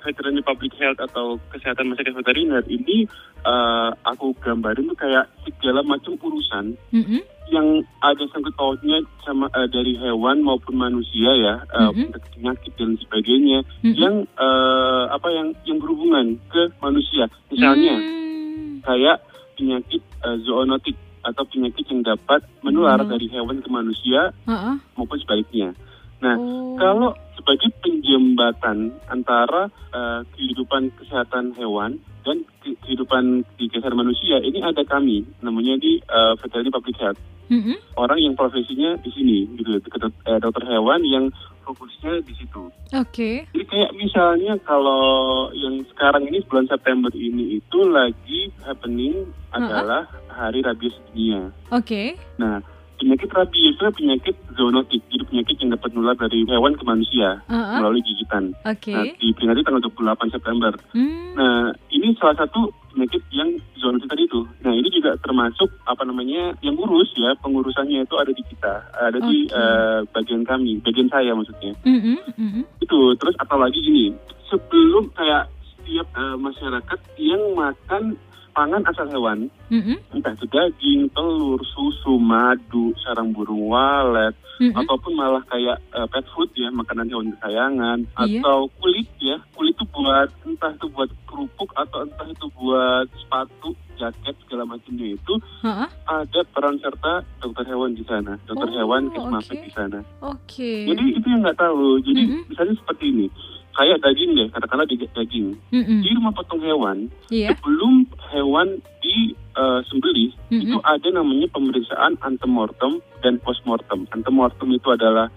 veterinary 0.06 0.40
public 0.40 0.72
health 0.78 1.02
atau 1.02 1.42
kesehatan 1.50 1.90
masyarakat 1.90 2.14
veteriner 2.14 2.62
ini 2.70 3.10
uh, 3.42 3.90
aku 4.06 4.30
gambarin 4.38 4.86
tuh 4.86 4.94
kayak 4.94 5.26
segala 5.42 5.82
macam 5.82 6.14
urusan 6.16 6.78
Mm-mm. 6.94 7.20
yang 7.50 7.66
ada 8.00 8.22
sangkut 8.30 8.54
pautnya 8.54 9.02
sama 9.22 9.50
uh, 9.50 9.66
dari 9.66 9.98
hewan 9.98 10.40
maupun 10.40 10.78
manusia 10.78 11.34
ya 11.34 11.54
uh, 11.75 11.90
Mhm. 11.90 12.14
penyakit 12.38 12.72
dan 12.78 12.94
sebagainya 13.02 13.66
Mm-mm. 13.82 13.98
yang 13.98 14.14
uh, 14.38 15.10
apa 15.10 15.28
yang 15.34 15.50
yang 15.66 15.82
berhubungan 15.82 16.38
ke 16.46 16.70
manusia 16.78 17.26
misalnya 17.50 17.98
Hmm. 17.98 18.78
kayak 18.86 19.18
penyakit 19.58 19.98
uh, 20.22 20.36
zoonotik 20.46 20.94
atau 21.26 21.42
penyakit 21.50 21.82
yang 21.90 22.06
dapat 22.06 22.46
menular 22.62 23.02
Hmm. 23.02 23.10
dari 23.10 23.26
hewan 23.26 23.58
ke 23.58 23.66
manusia 23.66 24.30
Heeh. 24.46 24.75
maupun 24.94 25.18
sebaliknya. 25.18 25.75
Nah, 26.22 26.38
Oh. 26.38 26.76
Kalau 26.76 27.10
sebagai 27.37 27.71
penjembatan 27.85 28.97
antara 29.07 29.69
uh, 29.93 30.25
kehidupan 30.35 30.90
kesehatan 30.97 31.55
hewan 31.55 32.00
dan 32.26 32.43
ke- 32.64 32.75
kehidupan 32.83 33.47
di 33.61 33.71
kesehatan 33.71 34.02
manusia. 34.02 34.43
Ini 34.43 34.64
ada 34.64 34.83
kami, 34.83 35.23
namanya 35.45 35.78
di 35.78 36.02
uh, 36.11 36.35
Veterinary 36.40 36.73
Public 36.73 36.97
Health. 36.99 37.21
Mm-mm. 37.47 37.78
Orang 37.95 38.19
yang 38.19 38.35
profesinya 38.35 38.99
di 38.99 39.11
sini, 39.14 39.47
gitu, 39.55 39.78
eh, 39.78 40.38
dokter 40.43 40.66
hewan 40.66 41.07
yang 41.07 41.31
fokusnya 41.62 42.23
di 42.26 42.35
situ. 42.35 42.71
Oke. 42.90 43.47
Jadi 43.55 43.64
kayak 43.66 43.95
misalnya 43.95 44.59
kalau 44.66 45.47
yang 45.55 45.83
sekarang 45.95 46.26
ini 46.26 46.43
bulan 46.47 46.66
September 46.66 47.11
ini 47.14 47.59
itu 47.62 47.78
lagi 47.87 48.50
happening 48.66 49.31
adalah 49.55 50.11
Hari 50.26 50.62
Rabies 50.62 50.95
Dunia. 51.11 51.50
Oke. 51.71 52.19
Nah, 52.38 52.62
penyakit 52.97 53.29
rabies 53.33 53.76
itu 53.76 53.83
penyakit 53.93 54.35
zoonotik, 54.57 55.03
jadi 55.12 55.25
penyakit 55.29 55.57
yang 55.61 55.71
dapat 55.76 55.91
menular 55.93 56.17
dari 56.17 56.43
hewan 56.49 56.73
ke 56.75 56.85
manusia 56.85 57.41
Uh-uh. 57.47 57.76
melalui 57.79 58.03
gigitan. 58.03 58.57
Oke. 58.65 58.93
Nah, 58.93 59.05
diperingati 59.17 59.61
tanggal 59.62 59.83
28 59.85 60.35
September. 60.35 60.73
Hmm. 60.97 61.33
Nah, 61.37 61.62
ini 61.93 62.17
salah 62.17 62.37
satu 62.41 62.73
penyakit 62.97 63.23
yang 63.29 63.53
zoonotik 63.76 64.09
tadi 64.09 64.25
itu. 64.25 64.41
Nah, 64.65 64.73
ini 64.73 64.88
juga 64.88 65.21
termasuk 65.21 65.69
apa 65.85 66.03
namanya 66.09 66.57
yang 66.65 66.81
urus 66.81 67.12
ya, 67.12 67.37
pengurusannya 67.45 68.09
itu 68.09 68.17
ada 68.17 68.33
di 68.33 68.43
kita, 68.49 68.75
ada 68.97 69.19
di 69.21 69.37
Oke. 69.47 69.53
eh, 69.53 69.99
bagian 70.17 70.43
kami, 70.49 70.81
bagian 70.81 71.12
saya 71.12 71.37
maksudnya. 71.37 71.76
Mm-mm, 71.85 72.17
mm-mm. 72.41 72.65
Itu 72.81 73.12
terus 73.21 73.37
apalagi 73.37 73.85
gini, 73.85 74.17
sebelum 74.49 75.12
kayak 75.12 75.53
setiap 75.76 76.09
eh, 76.17 76.37
masyarakat 76.41 77.00
yang 77.21 77.43
makan 77.53 78.17
pangan 78.56 78.80
asal 78.82 79.04
hewan, 79.06 79.52
Mm-mm, 79.68 80.00
entah 80.10 80.32
itu 80.32 80.48
daging, 80.48 81.12
telur, 81.12 81.60
susu, 81.62 82.16
madu, 82.16 82.96
sarang 82.96 83.28
burung 83.30 83.68
walet, 83.68 84.32
mm-mm. 84.56 84.72
ataupun 84.72 85.12
malah 85.12 85.44
kayak 85.44 85.76
eh, 85.92 86.08
pet 86.08 86.25
food 86.32 86.48
ya, 86.52 86.72
makanan 86.72 87.04
hewan 87.06 87.28
kesayangan, 87.30 88.08
Iya. 88.18 88.40
atau 88.40 88.72
kulit 88.75 89.04
ya, 89.18 89.36
kulit 89.52 89.76
itu 89.76 89.84
buat 89.86 90.32
entah 90.42 90.72
itu 90.72 90.88
buat 90.88 91.12
kerupuk 91.26 91.68
atau 91.75 92.00
entah 92.02 92.25
itu 92.25 92.48
buat 92.50 93.04
sepatu, 93.14 93.76
jaket 93.94 94.32
segala 94.40 94.64
macamnya 94.66 95.08
itu 95.10 95.34
Ha-ha. 95.60 95.84
ada 96.06 96.40
peran 96.46 96.76
serta 96.78 97.12
dokter 97.38 97.64
hewan 97.66 97.92
di 97.92 98.04
sana, 98.04 98.40
dokter 98.44 98.68
Oh, 98.68 98.75
hewan 98.75 99.08
kesmafet 99.10 99.52
oke. 99.52 99.64
di 99.64 99.70
sana. 99.70 99.98
Oke. 100.22 100.72
Jadi 100.86 101.02
itu 101.12 101.26
yang 101.26 101.40
nggak 101.40 101.56
tahu. 101.56 102.00
Jadi 102.00 102.22
Mm-mm. 102.25 102.48
misalnya 102.48 102.72
seperti 102.75 103.04
ini, 103.06 103.26
kayak 103.72 104.00
daging 104.00 104.30
deh, 104.32 104.48
katakanlah 104.48 104.84
daging. 104.88 105.56
Mm-mm. 105.68 106.00
Di 106.00 106.08
rumah 106.12 106.32
potong 106.32 106.60
hewan, 106.60 107.08
Iya. 107.28 107.52
sebelum 107.52 108.04
hewan 108.30 108.83
disembelih, 109.00 110.35
Mm-mm. 110.50 110.62
itu 110.62 110.76
ada 110.83 111.09
namanya 111.14 111.49
pemeriksaan 111.54 112.18
antemortem 112.21 112.99
dan 113.23 113.38
postmortem. 113.40 114.04
Antemortem 114.11 114.75
itu 114.75 114.88
adalah 114.92 115.30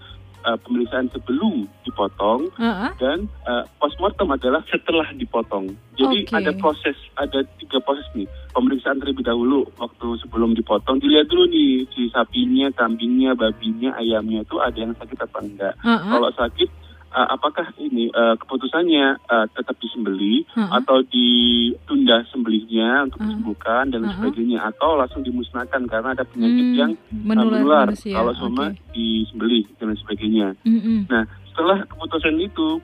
eh, 0.44 0.58
pemeriksaan 0.64 1.08
sebelum 1.12 1.68
dipotong 1.86 2.48
Ha-ha. 2.58 2.96
dan 2.98 3.30
eh, 3.46 3.64
postmortem 3.78 4.28
adalah 4.32 4.64
setelah 4.68 5.08
dipotong. 5.14 5.72
Jadi 6.00 6.24
Oke. 6.26 6.32
ada 6.32 6.50
proses, 6.56 6.96
ada 7.20 7.44
tiga 7.60 7.76
proses 7.84 8.04
nih. 8.16 8.24
Pemeriksaan 8.50 8.98
terlebih 8.98 9.22
dahulu 9.22 9.68
waktu 9.76 10.16
sebelum 10.24 10.56
dipotong. 10.56 10.98
Dilihat 10.98 11.28
dulu 11.28 11.44
nih 11.46 11.84
si 11.92 12.08
sapinya, 12.10 12.72
kambingnya, 12.72 13.36
babinya, 13.36 13.94
ayamnya 14.00 14.42
itu 14.42 14.56
ada 14.58 14.78
yang 14.80 14.96
sakit 14.96 15.18
apa 15.20 15.38
enggak. 15.44 15.74
Ha-ha. 15.84 16.08
Kalau 16.08 16.30
sakit, 16.34 16.68
eh, 17.10 17.28
apakah 17.28 17.66
ini 17.76 18.08
eh, 18.08 18.34
keputusannya 18.36 19.06
eh, 19.20 19.46
tetap 19.52 19.76
disembelih 19.76 20.46
Ha-ha. 20.52 20.78
atau 20.78 21.02
ditunda 21.04 22.22
sembelihnya 22.28 23.04
untuk 23.04 23.18
Uh-huh. 23.18 23.28
disembuhkan 23.28 23.84
dan 23.88 24.00
Uh-huh. 24.02 24.14
sebagainya 24.16 24.58
atau 24.64 24.90
langsung 24.94 25.20
dimusnahkan 25.20 25.82
karena 25.84 26.08
ada 26.12 26.24
penyakit 26.24 26.66
Hmm, 26.66 26.76
yang 26.76 26.92
uh, 26.94 27.24
menular, 27.26 27.52
menular 27.56 27.86
manusia. 27.90 28.14
kalau 28.14 28.32
semua 28.34 28.66
Oke. 28.70 28.78
disembelih 28.90 29.64
dan 29.76 29.92
sebagainya. 29.96 30.48
Mm-mm. 30.62 31.06
Nah, 31.06 31.22
setelah 31.50 31.82
keputusan 31.84 32.36
itu 32.38 32.78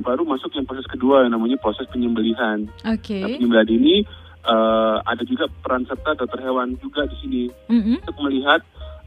baru 0.00 0.22
masuk 0.22 0.48
yang 0.52 0.64
proses 0.64 0.86
kedua 0.86 1.22
yang 1.22 1.32
namanya 1.32 1.58
proses 1.58 1.84
penyembelihan. 1.88 2.64
Oke. 2.84 3.20
Nah, 3.20 3.28
penyembelihan 3.28 3.70
ini 3.70 3.94
eh, 4.44 4.96
ada 5.02 5.22
juga 5.22 5.48
peran 5.60 5.84
serta 5.84 6.14
dokter 6.14 6.40
hewan 6.40 6.76
juga 6.78 7.04
di 7.04 7.16
sini 7.18 7.42
Mm-mm. 7.66 8.00
untuk 8.00 8.16
melihat 8.20 8.60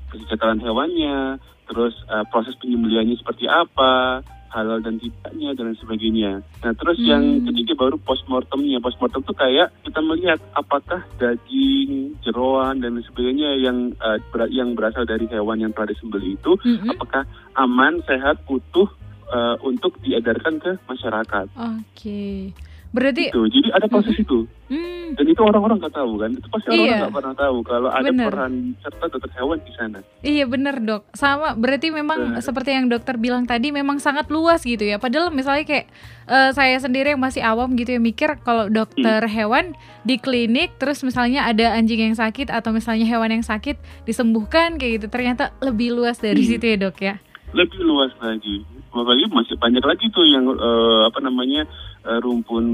kesejahteraan 0.08 0.60
hewannya, 0.60 1.38
terus 1.66 1.94
eh, 2.08 2.26
proses 2.28 2.54
penyembelihannya 2.58 3.16
seperti 3.16 3.46
apa, 3.46 4.22
halal 4.50 4.80
dan 4.80 4.98
tidaknya 4.98 5.54
dan 5.54 5.76
sebagainya. 5.76 6.32
Nah, 6.64 6.74
terus 6.76 6.98
yang 7.02 7.42
Hmm. 7.42 7.46
ketiga 7.52 7.74
baru 7.76 7.96
postmortemnya. 8.00 8.80
Postmortem 8.80 9.22
itu 9.22 9.34
kayak 9.34 9.68
kita 9.84 10.00
melihat 10.00 10.40
apakah 10.54 11.04
daging, 11.18 12.16
jeroan 12.24 12.80
dan 12.80 13.00
sebagainya 13.02 13.60
yang 13.60 13.92
eh, 13.98 14.18
ber- 14.32 14.52
yang 14.52 14.74
berasal 14.74 15.04
dari 15.04 15.28
hewan 15.28 15.60
yang 15.60 15.72
telah 15.72 15.92
disembelih 15.92 16.36
itu 16.36 16.52
Mm-mm. 16.64 16.92
apakah 16.92 17.24
aman, 17.56 18.00
sehat, 18.04 18.42
utuh 18.48 18.88
eh, 19.28 19.56
untuk 19.62 20.00
diedarkan 20.02 20.60
ke 20.60 20.72
masyarakat. 20.88 21.48
Oke. 21.54 22.52
Berarti 22.98 23.24
Gitu. 23.28 23.42
Jadi 23.48 23.68
ada 23.70 23.86
proses 23.86 24.16
itu. 24.16 24.50
hmm, 24.68 24.96
Dan 25.14 25.26
itu 25.26 25.40
orang-orang 25.40 25.78
nggak 25.78 25.96
tahu 25.96 26.12
kan? 26.18 26.30
Itu 26.32 26.48
pasti 26.48 26.68
orang 26.68 26.82
Iya. 26.84 26.98
nggak 27.00 27.16
pernah 27.16 27.36
tahu 27.36 27.58
kalau 27.62 27.90
ada 27.90 28.04
Bener. 28.06 28.28
peran 28.28 28.54
serta 28.78 29.06
dokter 29.08 29.32
hewan 29.34 29.58
di 29.60 29.72
sana. 29.72 30.00
Iya 30.20 30.46
bener 30.46 30.76
dok, 30.80 31.08
sama 31.14 31.54
berarti 31.54 31.88
memang 31.90 32.20
Bener. 32.34 32.42
seperti 32.42 32.70
yang 32.72 32.86
dokter 32.86 33.16
bilang 33.16 33.44
tadi 33.44 33.70
memang 33.70 33.98
sangat 33.98 34.28
luas 34.28 34.60
gitu 34.62 34.82
ya. 34.82 34.98
Padahal 34.98 35.30
misalnya 35.30 35.64
kayak 35.64 35.88
eh, 36.26 36.52
saya 36.52 36.76
sendiri 36.78 37.14
yang 37.14 37.22
masih 37.22 37.40
awam 37.40 37.72
gitu 37.74 37.88
ya 37.90 38.02
mikir 38.02 38.36
kalau 38.42 38.68
dokter 38.68 39.22
Hmm. 39.22 39.32
hewan 39.32 39.66
di 40.02 40.18
klinik 40.18 40.76
terus 40.76 41.00
misalnya 41.00 41.46
ada 41.46 41.72
anjing 41.72 42.04
yang 42.04 42.16
sakit 42.16 42.50
atau 42.50 42.70
misalnya 42.70 43.06
hewan 43.06 43.32
yang 43.32 43.42
sakit 43.42 43.80
disembuhkan 44.04 44.76
kayak 44.76 44.98
gitu 44.98 45.08
ternyata 45.08 45.54
lebih 45.60 45.94
luas 45.94 46.18
dari 46.18 46.40
Hmm. 46.40 46.50
situ 46.50 46.66
ya 46.66 46.78
dok 46.78 46.98
ya. 46.98 47.16
lebih 47.50 47.80
luas 47.80 48.12
lagi. 48.18 48.60
Apalagi 48.90 49.24
masih 49.30 49.56
banyak 49.56 49.80
lagi 49.80 50.06
tuh 50.10 50.26
yang 50.26 50.44
eh, 50.50 51.02
apa 51.06 51.20
namanya 51.22 51.64
eh, 52.08 52.20
rumpun 52.24 52.66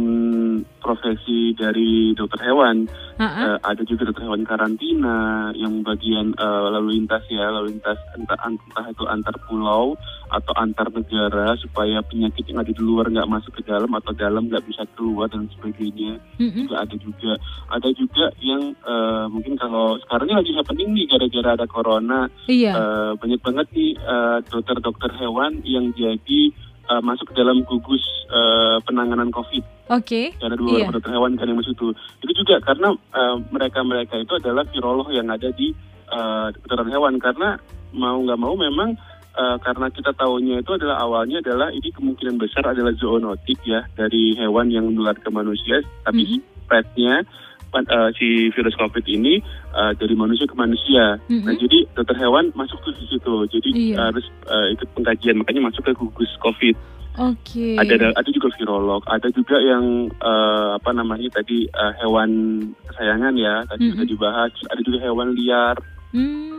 profesi 0.78 1.58
dari 1.58 2.13
dokter 2.13 2.46
hewan. 2.46 2.86
Ha-ha. 3.18 3.42
Eh, 3.46 3.58
ada 3.62 3.82
juga 3.86 4.10
dokter 4.10 4.25
hewan 4.25 4.46
karantina 4.46 5.50
yang 5.54 5.82
bagian 5.82 6.34
eh, 6.34 6.68
lalu 6.70 7.02
lintas 7.02 7.25
ya, 7.30 7.50
lalu 7.50 7.78
lintas 7.78 7.98
entah, 8.13 8.38
entah 8.46 8.86
itu 8.90 9.04
antar 9.06 9.36
pulau 9.50 9.98
atau 10.34 10.54
antar 10.58 10.90
negara 10.90 11.54
supaya 11.62 12.02
penyakit 12.02 12.50
yang 12.50 12.66
ada 12.66 12.74
di 12.74 12.82
luar 12.82 13.06
nggak 13.06 13.30
masuk 13.30 13.54
ke 13.54 13.62
dalam 13.70 13.90
atau 13.94 14.13
dalam 14.18 14.50
nggak 14.50 14.66
bisa 14.66 14.86
keluar 14.98 15.30
dan 15.30 15.46
sebagainya. 15.58 16.18
Mm-mm. 16.42 16.66
juga 16.66 16.75
ada 16.82 16.96
juga 16.98 17.32
ada 17.70 17.90
juga 17.94 18.25
yang 18.42 18.74
eh, 18.74 19.25
mungkin 19.30 19.54
kalau 19.58 19.98
sekarang 20.02 20.30
ini 20.30 20.36
lagi 20.42 20.52
happening 20.58 20.90
nih 20.94 21.06
gara-gara 21.10 21.50
ada 21.58 21.66
corona 21.70 22.20
Iya. 22.50 22.74
eh, 22.74 23.12
banyak 23.18 23.42
banget 23.46 23.68
nih 23.74 23.92
dokter-dokter 24.50 25.12
hewan 25.18 25.62
yang 25.63 25.94
jadi 25.94 26.52
eh, 26.84 27.02
masuk 27.02 27.32
ke 27.32 27.36
dalam 27.36 27.63
gugus 27.63 28.04
eh, 28.28 28.78
penanganan 28.84 29.30
covid 29.30 29.63
Oke. 29.88 30.34
ada 30.38 30.56
dua 30.56 30.80
Iya. 30.80 30.92
dokter 30.92 31.12
hewan 31.12 31.36
kan 31.36 31.48
yang 31.48 31.60
masuk 31.60 31.74
itu 31.74 31.88
itu 32.22 32.32
juga 32.40 32.60
karena 32.60 32.90
eh, 32.92 33.36
mereka-mereka 33.50 34.16
itu 34.18 34.34
adalah 34.36 34.63
virolog 34.66 35.08
yang 35.10 35.28
ada 35.28 35.50
di 35.50 35.72
eh, 36.10 36.48
kedokteran 36.54 36.90
hewan 36.90 37.16
karena 37.18 37.56
mau 37.94 38.18
nggak 38.20 38.38
mau 38.38 38.54
memang 38.54 38.98
eh, 39.34 39.58
karena 39.60 39.88
kita 39.90 40.12
tahunya 40.13 40.62
itu 40.62 40.72
adalah 40.74 40.98
awalnya 41.00 41.40
adalah 41.40 41.70
ini 41.70 41.90
kemungkinan 41.90 42.36
besar 42.36 42.66
adalah 42.66 42.92
zoonotik 42.94 43.62
ya 43.63 43.86
dari 43.94 44.34
hewan 44.36 44.68
yang 44.68 44.90
menular 44.90 45.16
ke 45.16 45.30
manusia 45.30 45.80
tapi 46.04 46.25
Mhm. 46.25 46.40
spreadnya 46.63 47.16
eh, 47.74 48.10
si 48.13 48.27
virus 48.53 48.77
covid 48.77 49.01
ini 49.06 49.42
eh, 49.74 49.92
dari 49.98 50.13
manusia 50.13 50.46
ke 50.46 50.53
manusia 50.53 51.18
Mhm. 51.25 51.44
nah 51.44 51.53
jadi 51.53 51.77
dokter 51.98 52.18
hewan 52.18 52.53
masuk 52.53 52.77
di 52.86 53.06
situ 53.10 53.34
jadi 53.50 53.70
Iya. 53.74 53.98
harus 54.12 54.25
eh, 54.46 54.77
ikut 54.77 54.88
pengkajian 54.94 55.42
makanya 55.42 55.74
masuk 55.74 55.82
ke 55.82 55.94
gugus 55.98 56.30
covid 56.38 56.77
Oke. 57.13 57.77
ada 57.77 58.10
ada 58.10 58.30
juga 58.34 58.50
virolog, 58.58 59.06
ada 59.06 59.30
juga 59.30 59.62
yang 59.62 60.10
eh, 60.10 60.70
apa 60.74 60.89
namanya 60.92 61.30
tadi 61.30 61.70
eh, 61.70 61.94
hewan 62.01 62.30
kesayangan 62.89 63.38
ya, 63.38 63.62
tadi 63.70 63.86
Mm-mm. 63.86 64.01
sudah 64.01 64.08
dibahas, 64.10 64.51
ada 64.65 64.82
juga 64.82 64.98
hewan 64.98 65.38
liar. 65.38 65.77
Hmm, 66.10 66.52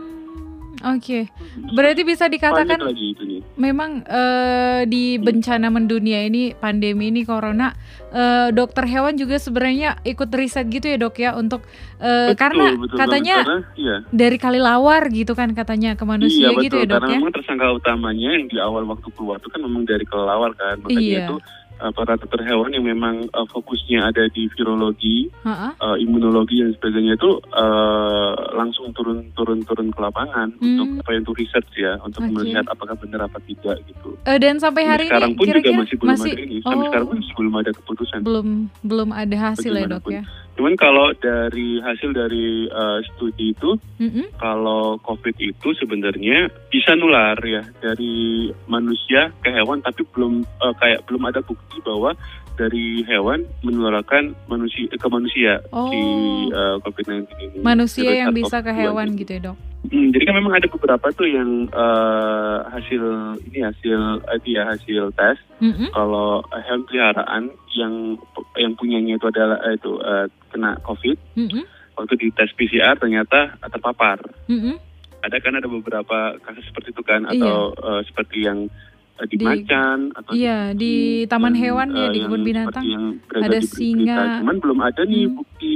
Oke. 0.85 1.33
Berarti 1.73 2.05
bisa 2.05 2.29
dikatakan 2.29 2.77
Banyak 2.77 2.89
lagi 2.93 3.09
memang 3.57 4.05
eh, 4.05 4.85
di 4.85 5.17
bencana 5.17 5.73
mendunia 5.73 6.21
ini 6.21 6.53
pandemi 6.53 7.09
ini 7.09 7.25
corona 7.25 7.73
eh, 8.13 8.53
dokter 8.53 8.85
hewan 8.85 9.17
juga 9.17 9.41
sebenarnya 9.41 9.97
ikut 10.05 10.29
riset 10.29 10.69
gitu 10.69 10.85
ya 10.85 11.01
dok 11.01 11.17
ya 11.17 11.33
untuk 11.33 11.65
eh, 11.97 12.31
Betul, 12.31 12.37
karena 12.37 12.65
betul 12.77 12.97
katanya. 13.01 13.37
Karena, 13.41 13.59
iya, 13.73 13.95
dari 14.13 14.37
kali 14.37 14.59
lawar 14.61 15.09
gitu 15.09 15.33
kan 15.33 15.49
katanya 15.57 15.97
ke 15.97 16.05
manusia 16.05 16.53
iya 16.53 16.61
gitu 16.61 16.77
betul. 16.77 16.85
ya 16.85 16.85
dok 16.85 16.99
Karena 17.01 17.09
ya 17.09 17.17
memang 17.17 17.33
tersangka 17.33 17.65
utamanya 17.73 18.29
yang 18.37 18.45
di 18.45 18.57
awal 18.61 18.83
waktu 18.85 19.09
keluar 19.17 19.41
itu 19.41 19.49
kan 19.49 19.59
memang 19.65 19.83
dari 19.89 20.05
kelelawar 20.05 20.51
kan, 20.53 20.77
makanya 20.85 21.01
Iya. 21.01 21.25
itu 21.25 21.35
para 21.75 22.15
dokter 22.15 22.41
hewan 22.43 22.71
yang 22.71 22.85
memang 22.85 23.27
eh, 23.27 23.47
fokusnya 23.51 24.07
ada 24.07 24.25
di 24.31 24.47
virologi, 24.51 25.27
eh, 25.45 25.97
imunologi 25.99 26.63
dan 26.63 26.71
sebagainya 26.79 27.19
itu 27.19 27.31
eh, 27.51 28.33
langsung 28.55 28.95
turun 28.95 29.31
turun 29.35 29.59
turun 29.63 29.91
ke 29.91 29.99
lapangan 29.99 30.47
Hmm. 30.55 30.77
untuk 30.79 30.87
apa 31.03 31.09
yang 31.11 31.21
untuk 31.27 31.37
research 31.37 31.71
ya, 31.75 31.93
untuk 31.99 32.21
Oke. 32.23 32.31
melihat 32.31 32.65
apakah 32.69 32.95
benar 32.95 33.27
apa 33.27 33.37
tidak 33.43 33.81
gitu. 33.85 34.15
Eh, 34.23 34.37
dan 34.39 34.55
sampai 34.57 34.87
hari 34.87 35.05
sekarang 35.11 35.33
ini 35.33 35.37
pun 35.37 35.45
juga 35.45 35.51
kira-kira 35.59 35.81
masih 35.83 35.95
belum 35.99 36.15
ada 36.15 36.31
ini. 36.39 36.57
Sampai 36.63 36.77
oh, 36.79 36.87
sekarang 36.89 37.07
pun 37.07 37.17
masih 37.19 37.33
belum 37.35 37.53
ada 37.59 37.71
keputusan. 37.75 38.19
belum 38.23 38.47
belum 38.81 39.09
ada 39.11 39.35
hasil 39.51 39.71
ya 39.75 39.85
dok 39.89 40.05
ya 40.09 40.23
Cuman 40.55 40.79
kalau 40.79 41.11
dari 41.19 41.83
hasil 41.83 42.15
dari 42.15 42.71
uh, 42.71 43.03
studi 43.03 43.51
itu, 43.51 43.75
Mm-mm. 43.99 44.31
kalau 44.39 44.95
COVID 45.03 45.35
itu 45.35 45.75
sebenarnya 45.75 46.47
bisa 46.71 46.95
nular 46.95 47.35
ya 47.43 47.59
dari 47.83 48.47
manusia 48.71 49.35
ke 49.43 49.51
hewan, 49.51 49.83
tapi 49.83 50.07
belum 50.15 50.47
uh, 50.63 50.73
kayak 50.79 51.03
belum 51.11 51.27
ada 51.27 51.43
bukti 51.43 51.83
bahwa 51.83 52.15
dari 52.55 53.03
hewan 53.03 53.43
menularkan 53.61 54.33
manusia 54.45 54.87
ke 54.89 55.07
manusia 55.07 55.59
Oh. 55.69 55.87
si 55.87 55.99
uh, 56.49 56.79
COVID-19 56.81 57.27
ini. 57.41 57.57
Manusia 57.59 58.03
Virus 58.05 58.19
yang 58.19 58.31
bisa 58.31 58.57
ke 58.59 58.69
SARS-CoV-2 58.69 58.81
hewan 58.81 59.07
ini. 59.07 59.19
gitu 59.19 59.31
ya 59.31 59.41
dok? 59.45 59.57
Hmm, 59.85 60.09
jadi 60.09 60.23
kan 60.25 60.35
memang 60.35 60.53
ada 60.55 60.65
beberapa 60.65 61.07
tuh 61.11 61.29
yang 61.29 61.49
uh, 61.69 62.65
hasil 62.67 63.03
ini 63.45 63.59
hasil 63.61 63.99
itu 64.33 64.47
ya 64.51 64.65
hasil 64.65 65.13
tes 65.13 65.37
Mm-mm. 65.59 65.93
kalau 65.93 66.41
hewan 66.49 66.81
peliharaan 66.83 67.43
yang 67.71 68.17
yang 68.55 68.73
punyanya 68.73 69.13
itu 69.13 69.29
adalah 69.29 69.61
eh, 69.61 69.77
itu 69.77 69.91
eh, 69.99 70.25
kena 70.49 70.81
COVID 70.81 71.37
Mm-mm. 71.37 71.63
waktu 71.95 72.13
di 72.17 72.33
tes 72.33 72.49
PCR 72.51 72.97
ternyata 72.97 73.61
terpapar. 73.61 74.25
Mm-mm. 74.49 74.73
Ada 75.21 75.37
kan 75.37 75.53
ada 75.53 75.65
beberapa 75.65 76.33
kasus 76.39 76.65
seperti 76.65 76.89
itu 76.89 77.01
kan 77.01 77.21
Iya. 77.29 77.37
atau 77.37 77.57
eh, 77.77 78.01
seperti 78.05 78.37
yang 78.41 78.65
eh, 78.65 78.94
di, 79.17 79.35
Di- 79.35 79.47
Macan 79.47 79.99
atau 80.11 80.31
Iya 80.31 80.57
di 80.71 80.93
taman 81.25 81.51
dan, 81.51 81.61
hewan 81.61 81.87
ya 81.89 82.03
eh, 82.03 82.11
di 82.11 82.19
kebun 82.19 82.43
binatang. 82.43 82.83
yang 82.83 83.05
Ada 83.29 83.47
di 83.47 83.63
berita. 83.63 83.71
singa. 83.71 84.17
Cuman 84.43 84.55
belum 84.59 84.79
ada 84.81 85.01
nih 85.03 85.23
Hmm. 85.25 85.35
bukti 85.35 85.73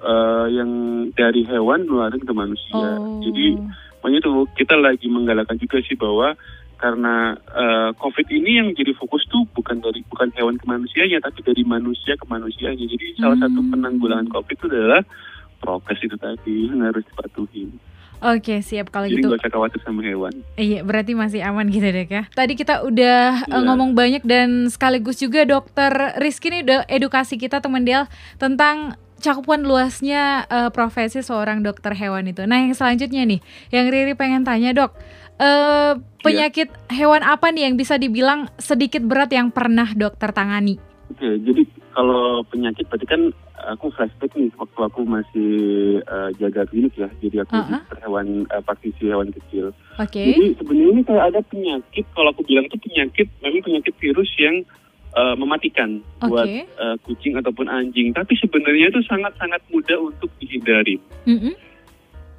eh, 0.00 0.46
yang 0.50 0.70
dari 1.12 1.42
hewan 1.44 1.84
nularin 1.84 2.20
ke 2.20 2.30
manusia. 2.32 2.78
Oh. 2.96 3.18
Jadi 3.20 3.58
makanya 3.98 4.20
tuh 4.22 4.48
kita 4.54 4.72
lagi 4.74 5.06
menggalakkan 5.06 5.58
juga 5.58 5.82
sih 5.82 5.92
bahwa 5.92 6.38
karena 6.76 7.14
eh, 7.36 7.90
COVID 7.92 8.26
ini 8.30 8.50
yang 8.56 8.68
jadi 8.72 8.94
fokus 8.94 9.26
tuh 9.26 9.44
bukan 9.50 9.78
dari 9.78 10.00
bukan 10.06 10.30
hewan 10.32 10.56
ke 10.56 10.64
manusianya 10.64 11.18
tapi 11.18 11.42
dari 11.42 11.60
manusia 11.62 12.14
ke 12.14 12.24
manusianya. 12.24 12.80
Jadi 12.80 13.18
salah 13.18 13.36
satu 13.36 13.60
Hmm. 13.60 13.74
penanggulangan 13.74 14.30
COVID 14.30 14.56
itu 14.56 14.66
adalah 14.68 15.02
prokes 15.58 16.00
itu 16.00 16.16
tadi 16.16 16.70
yang 16.70 16.80
harus 16.80 17.04
dipatuhi. 17.04 17.68
Oke 18.20 18.60
siap 18.60 18.92
kalau 18.92 19.08
Jadi 19.08 19.24
gitu. 19.24 19.32
nggak 19.32 19.40
usah 19.40 19.52
khawatir 19.52 19.80
sama 19.80 20.04
hewan. 20.04 20.32
Iya, 20.60 20.84
berarti 20.84 21.12
masih 21.16 21.40
aman 21.40 21.72
gitu 21.72 21.88
dek 21.88 22.10
ya. 22.12 22.22
Tadi 22.36 22.52
kita 22.52 22.84
udah 22.84 23.48
Iya. 23.48 23.64
ngomong 23.64 23.96
banyak 23.96 24.20
dan 24.28 24.68
sekaligus 24.68 25.16
juga 25.20 25.48
dokter 25.48 26.20
Rizky 26.20 26.52
ini 26.52 26.68
udah 26.68 26.84
edukasi 26.84 27.40
kita 27.40 27.64
teman 27.64 27.88
Del 27.88 28.04
tentang 28.36 29.00
cakupan 29.20 29.64
luasnya 29.64 30.48
uh, 30.48 30.68
profesi 30.72 31.20
seorang 31.20 31.60
dokter 31.60 31.92
hewan 31.92 32.28
itu. 32.28 32.44
Nah 32.44 32.60
yang 32.60 32.72
selanjutnya 32.72 33.24
nih, 33.24 33.40
yang 33.72 33.88
Riri 33.92 34.16
pengen 34.16 34.44
tanya 34.44 34.72
dok, 34.72 34.96
uh, 35.36 35.96
penyakit 36.20 36.72
hewan 36.88 37.20
apa 37.24 37.52
nih 37.52 37.68
yang 37.68 37.74
bisa 37.76 38.00
dibilang 38.00 38.48
sedikit 38.56 39.04
berat 39.04 39.32
yang 39.32 39.52
pernah 39.52 39.92
dokter 39.92 40.32
tangani? 40.32 40.80
Oke, 41.12 41.26
jadi 41.40 41.62
kalau 41.92 42.44
penyakit 42.48 42.88
berarti 42.88 43.06
kan 43.08 43.22
aku 43.68 43.92
flashback 43.92 44.32
nih 44.36 44.48
waktu 44.56 44.80
aku 44.80 45.00
masih 45.04 45.52
eh, 46.00 46.30
jaga 46.40 46.64
klinik 46.68 46.94
ya. 46.96 47.08
Jadi 47.20 47.36
aku 47.44 47.52
dokter 47.56 47.98
hewan 48.00 48.48
eh, 48.48 48.62
praktisi 48.64 49.04
hewan 49.08 49.28
kecil. 49.34 49.76
Oke. 50.00 50.22
Jadi 50.22 50.44
sebenarnya 50.56 50.92
ini 50.96 51.02
kayak 51.04 51.24
ada 51.34 51.40
penyakit, 51.44 52.04
kalau 52.16 52.32
aku 52.32 52.42
bilang 52.48 52.64
itu 52.66 52.78
penyakit, 52.80 53.26
memang 53.44 53.62
penyakit 53.64 53.94
virus 54.00 54.30
yang 54.40 54.56
eh, 55.12 55.34
mematikan 55.36 56.00
buat 56.24 56.48
Oke. 56.48 56.64
eh, 56.64 56.96
kucing 57.04 57.34
ataupun 57.36 57.66
anjing. 57.68 58.16
Tapi 58.16 58.32
sebenarnya 58.40 58.88
itu 58.88 59.00
sangat-sangat 59.04 59.60
mudah 59.68 59.98
untuk 60.00 60.30
dihindari. 60.40 60.96
Mm-mm. 61.28 61.54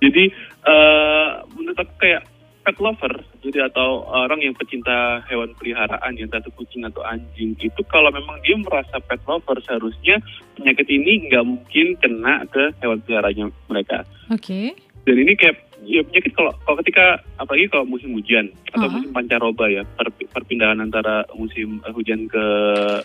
Jadi 0.02 0.24
eh, 0.66 1.30
menurut 1.54 1.78
aku 1.78 1.94
kayak 2.02 2.26
pet 2.62 2.78
lover, 2.78 3.14
jadi 3.42 3.68
atau 3.68 4.06
orang 4.06 4.40
yang 4.40 4.54
pecinta 4.54 5.20
hewan 5.26 5.52
peliharaan, 5.58 6.14
yang 6.14 6.30
satu 6.30 6.54
kucing 6.54 6.86
atau 6.86 7.02
anjing 7.02 7.58
itu 7.58 7.82
kalau 7.90 8.10
memang 8.10 8.38
dia 8.42 8.54
merasa 8.56 9.02
pet 9.02 9.18
lover 9.26 9.58
seharusnya 9.62 10.22
penyakit 10.54 10.86
ini 10.86 11.26
nggak 11.26 11.42
mungkin 11.42 11.98
kena 11.98 12.46
ke 12.46 12.70
hewan 12.80 13.02
peliharaannya 13.02 13.50
mereka. 13.66 14.06
Oke. 14.30 14.78
Dan 15.02 15.18
ini 15.18 15.34
kayak 15.34 15.58
ya 15.82 16.06
penyakit 16.06 16.38
kalau 16.38 16.54
kalau 16.62 16.78
ketika 16.86 17.18
apalagi 17.36 17.66
kalau 17.68 17.90
musim 17.90 18.14
hujan 18.14 18.54
atau 18.70 18.86
Uh-huh. 18.86 19.02
musim 19.02 19.10
pancaroba 19.12 19.66
ya 19.66 19.82
per- 19.98 20.14
perpindahan 20.14 20.78
antara 20.78 21.26
musim 21.34 21.82
eh, 21.82 21.90
hujan 21.90 22.30
ke 22.30 22.46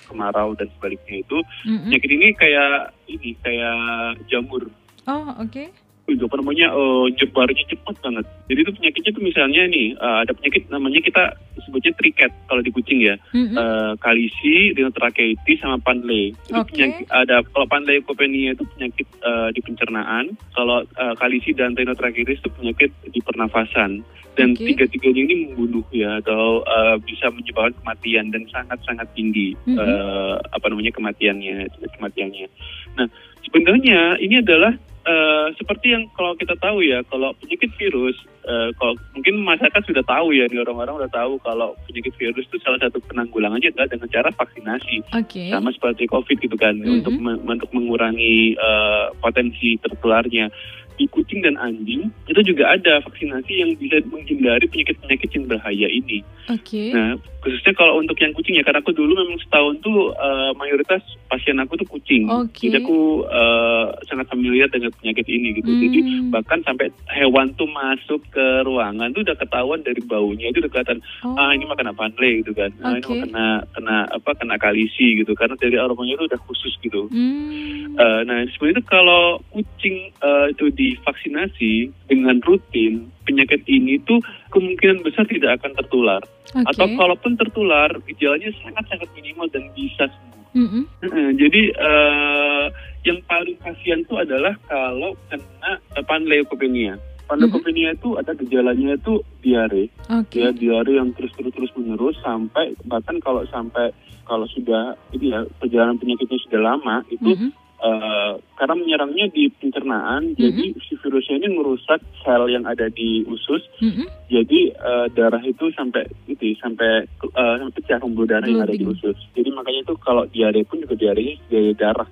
kemarau 0.04 0.52
dan 0.54 0.68
sebaliknya 0.76 1.24
itu 1.24 1.40
Mm-mm. 1.64 1.88
penyakit 1.88 2.10
ini 2.12 2.28
kayak 2.36 2.92
ini 3.08 3.32
kayak 3.40 3.80
jamur 4.28 4.68
Oh 5.08 5.24
oke. 5.40 5.72
Wih, 6.06 6.22
apa 6.22 6.38
namanya 6.38 6.70
eh, 6.70 7.04
nyebarnya 7.18 7.64
cepat 7.66 7.98
banget. 7.98 8.24
Jadi 8.46 8.60
itu 8.62 8.72
penyakitnya 8.78 9.10
tuh 9.10 9.24
misalnya 9.26 9.62
nih 9.66 9.86
eh, 9.98 10.16
ada 10.22 10.32
penyakit 10.38 10.62
namanya 10.70 11.02
kita 11.02 11.22
sebutnya 11.66 11.90
triket 11.98 12.30
kalau 12.46 12.62
di 12.62 12.70
kucing 12.70 13.02
ya. 13.02 13.18
Mm-mm. 13.34 13.58
Eh, 13.58 13.92
kalisi, 13.98 14.70
rhinotracheitis 14.78 15.58
sama 15.58 15.82
panle. 15.82 16.30
Itu 16.46 16.54
Oke. 16.62 16.78
penyakit 16.78 17.10
ada 17.10 17.42
kalau 17.50 17.66
panleukopenia 17.66 18.54
itu 18.54 18.62
penyakit 18.78 19.06
eh, 19.18 19.48
di 19.50 19.60
pencernaan, 19.66 20.38
kalau 20.54 20.86
eh, 20.86 21.14
kalisi 21.18 21.50
dan 21.58 21.74
rhinotracheitis 21.74 22.38
itu 22.38 22.50
penyakit 22.54 22.94
di 23.10 23.18
pernafasan. 23.26 24.06
Dan 24.36 24.52
Oke. 24.52 24.68
tiga-tiganya 24.68 25.26
ini 25.26 25.34
membunuh 25.50 25.82
ya 25.90 26.22
atau 26.22 26.62
eh, 26.62 27.02
bisa 27.02 27.34
menyebabkan 27.34 27.74
kematian 27.82 28.30
dan 28.30 28.46
sangat-sangat 28.54 29.10
tinggi 29.18 29.58
Mhm. 29.66 29.74
eh, 29.74 30.34
apa 30.38 30.66
namanya 30.70 30.94
kematiannya, 30.94 31.66
kematiannya. 31.98 32.46
Nah, 32.94 33.08
sebenarnya 33.46 34.18
ini 34.18 34.42
adalah 34.42 34.74
eh, 35.06 35.46
seperti 35.54 35.94
yang 35.94 36.10
kalau 36.18 36.34
kita 36.34 36.58
tahu 36.58 36.82
ya, 36.82 36.98
kalau 37.06 37.30
penyakit 37.38 37.70
virus, 37.78 38.18
eh, 38.42 38.74
kalau 38.74 38.98
mungkin 39.14 39.38
masyarakat 39.46 39.82
sudah 39.86 40.02
tahu 40.02 40.34
ya, 40.34 40.50
orang-orang 40.50 41.06
udah 41.06 41.10
tahu 41.14 41.38
kalau 41.46 41.78
penyakit 41.86 42.10
virus 42.18 42.42
itu 42.42 42.58
salah 42.58 42.82
satu 42.82 42.98
penanggulangannya 43.06 43.70
adalah 43.70 43.86
dengan 43.86 44.10
cara 44.10 44.34
vaksinasi, 44.34 45.06
Oke. 45.14 45.46
sama 45.54 45.70
seperti 45.70 46.10
COVID 46.10 46.42
gitu 46.42 46.58
kan, 46.58 46.74
Mhm. 46.82 46.90
untuk 47.00 47.14
me- 47.22 47.38
untuk 47.38 47.70
mengurangi 47.70 48.58
eh, 48.58 49.04
potensi 49.22 49.78
tertularnya. 49.78 50.50
Di 50.96 51.04
kucing 51.12 51.44
dan 51.44 51.60
anjing 51.60 52.08
itu 52.24 52.40
juga 52.40 52.72
ada 52.72 53.04
vaksinasi 53.04 53.52
yang 53.52 53.70
bisa 53.76 54.00
menghindari 54.08 54.64
penyakit-penyakit 54.64 55.28
yang 55.28 55.44
berbahaya 55.44 55.92
ini. 55.92 56.24
Oke. 56.48 56.88
Nah, 56.96 57.20
khususnya 57.46 57.78
kalau 57.78 58.02
untuk 58.02 58.18
yang 58.18 58.34
kucing 58.34 58.58
ya, 58.58 58.66
karena 58.66 58.82
aku 58.82 58.90
dulu 58.90 59.14
memang 59.14 59.38
setahun 59.38 59.78
tuh 59.78 60.10
eh, 60.10 60.50
mayoritas 60.58 60.98
pasien 61.30 61.54
aku 61.62 61.78
tuh 61.78 61.86
kucing. 61.86 62.26
Oke. 62.26 62.66
Jadi 62.66 62.82
aku 62.82 63.22
eh, 63.22 63.84
sangat 64.10 64.26
familiar 64.26 64.66
dengan 64.66 64.90
penyakit 64.98 65.26
ini 65.30 65.62
gitu. 65.62 65.70
Jadi 65.70 65.98
Hmm. 66.06 66.34
bahkan 66.34 66.58
sampai 66.66 66.90
hewan 67.14 67.54
tuh 67.54 67.70
masuk 67.70 68.18
ke 68.34 68.66
ruangan 68.66 69.14
tuh 69.14 69.22
udah 69.22 69.38
ketahuan 69.38 69.80
dari 69.80 70.02
baunya 70.02 70.50
itu 70.50 70.58
udah 70.58 70.70
kelihatan 70.74 70.98
Oh. 71.22 71.38
ah 71.38 71.54
ini 71.54 71.62
mah 71.62 71.78
kena 71.78 71.94
panle 71.94 72.42
gitu 72.42 72.50
kan. 72.50 72.74
Ah, 72.82 72.98
ini 72.98 73.06
mah 73.06 73.18
kena 73.22 73.46
kena 73.70 73.96
apa 74.10 74.30
kena 74.34 74.56
kalisi 74.58 75.22
gitu 75.22 75.38
karena 75.38 75.54
dari 75.54 75.78
aromanya 75.78 76.18
itu 76.18 76.26
udah 76.26 76.40
khusus 76.50 76.74
gitu. 76.82 77.06
Hmm. 77.06 77.94
Eh, 77.94 78.20
nah 78.26 78.42
sebenarnya 78.50 78.80
itu 78.80 78.84
kalau 78.90 79.38
kucing 79.54 80.10
eh, 80.10 80.46
itu 80.50 80.66
divaksinasi 80.70 81.72
dengan 82.10 82.42
rutin 82.42 83.08
penyakit 83.26 83.66
ini 83.66 83.98
tuh 84.06 84.22
kemungkinan 84.54 85.02
besar 85.02 85.26
tidak 85.26 85.58
akan 85.60 85.74
tertular 85.82 86.22
Oke. 86.54 86.64
atau 86.70 86.86
kalaupun 86.94 87.34
tertular 87.34 87.90
gejalanya 88.06 88.54
sangat-sangat 88.62 89.10
minimal 89.18 89.50
dan 89.50 89.66
bisa 89.74 90.06
sembuh. 90.06 90.44
Mm-mm. 90.56 90.82
Heeh, 91.04 91.28
jadi 91.36 91.62
eh, 91.74 92.64
yang 93.04 93.18
paling 93.28 93.58
kasihan 93.60 94.00
tuh 94.08 94.24
adalah 94.24 94.56
kalau 94.70 95.12
kena 95.28 95.82
eh, 95.98 96.04
panleukopenia. 96.06 96.96
Panleukopenia 97.26 97.98
itu 97.98 98.14
ada 98.14 98.38
gejalanya 98.38 98.94
itu 98.94 99.18
diare, 99.42 99.90
Oke. 100.06 100.46
ya 100.46 100.54
diare 100.54 100.94
yang 100.94 101.10
terus 101.18 101.34
terus 101.34 101.50
terus 101.50 101.74
menerus 101.74 102.14
sampai 102.22 102.78
bahkan 102.86 103.18
kalau 103.18 103.42
sampai 103.50 103.90
kalau 104.22 104.46
sudah 104.46 104.94
ini 105.10 105.34
ya 105.34 105.42
perjalanan 105.58 105.98
penyakitnya 105.98 106.38
sudah 106.46 106.60
lama 106.62 107.02
itu 107.10 107.34
Mm-mm. 107.34 107.50
Eh, 107.76 108.32
karena 108.54 108.74
menyerangnya 108.74 109.26
di 109.28 109.52
pencernaan, 109.52 110.32
jadi 110.32 110.72
si 110.80 110.96
virusnya 110.96 111.36
ini 111.38 111.52
merusak 111.52 112.00
sel 112.20 112.48
yang 112.48 112.64
ada 112.64 112.88
di 112.88 113.20
usus, 113.24 113.60
Mm-mm. 113.78 114.06
jadi 114.26 114.60
eh, 114.72 115.06
darah 115.12 115.40
itu 115.40 115.68
sampai 115.72 116.08
itu 116.24 116.56
sampai 116.56 117.04
eh, 117.04 117.54
sampai 117.60 117.74
pecah 117.74 118.00
pembuluh 118.00 118.26
darah 118.26 118.46
yang 118.46 118.64
ada 118.64 118.72
di 118.72 118.80
Blooding. 118.80 119.12
usus. 119.12 119.16
Jadi 119.32 119.48
makanya 119.52 119.84
itu 119.84 119.94
kalau 120.00 120.24
diare 120.26 120.64
pun 120.64 120.80
juga 120.80 120.94
diarenya 120.94 121.34
diare 121.46 121.72
darah. 121.72 122.08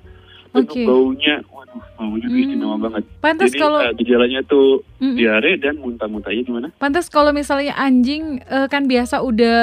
Dan 0.55 0.70
Oke. 0.70 0.87
baunya, 0.87 1.42
waduh, 1.50 1.83
baunya 1.98 2.31
Hmm. 2.31 2.38
istimewa 2.38 2.79
banget. 2.79 3.03
Pantas 3.18 3.50
Jadi 3.50 3.59
kalau 3.59 3.81
eh, 3.83 3.90
gejalanya 3.98 4.40
tuh 4.46 4.87
Mm-mm. 5.03 5.18
diare 5.18 5.59
dan 5.59 5.83
muntah-muntahnya 5.83 6.42
gimana? 6.46 6.68
pantas 6.79 7.11
kalau 7.11 7.35
misalnya 7.35 7.74
anjing 7.74 8.38
eh, 8.38 8.70
kan 8.70 8.87
biasa 8.87 9.18
udah 9.18 9.59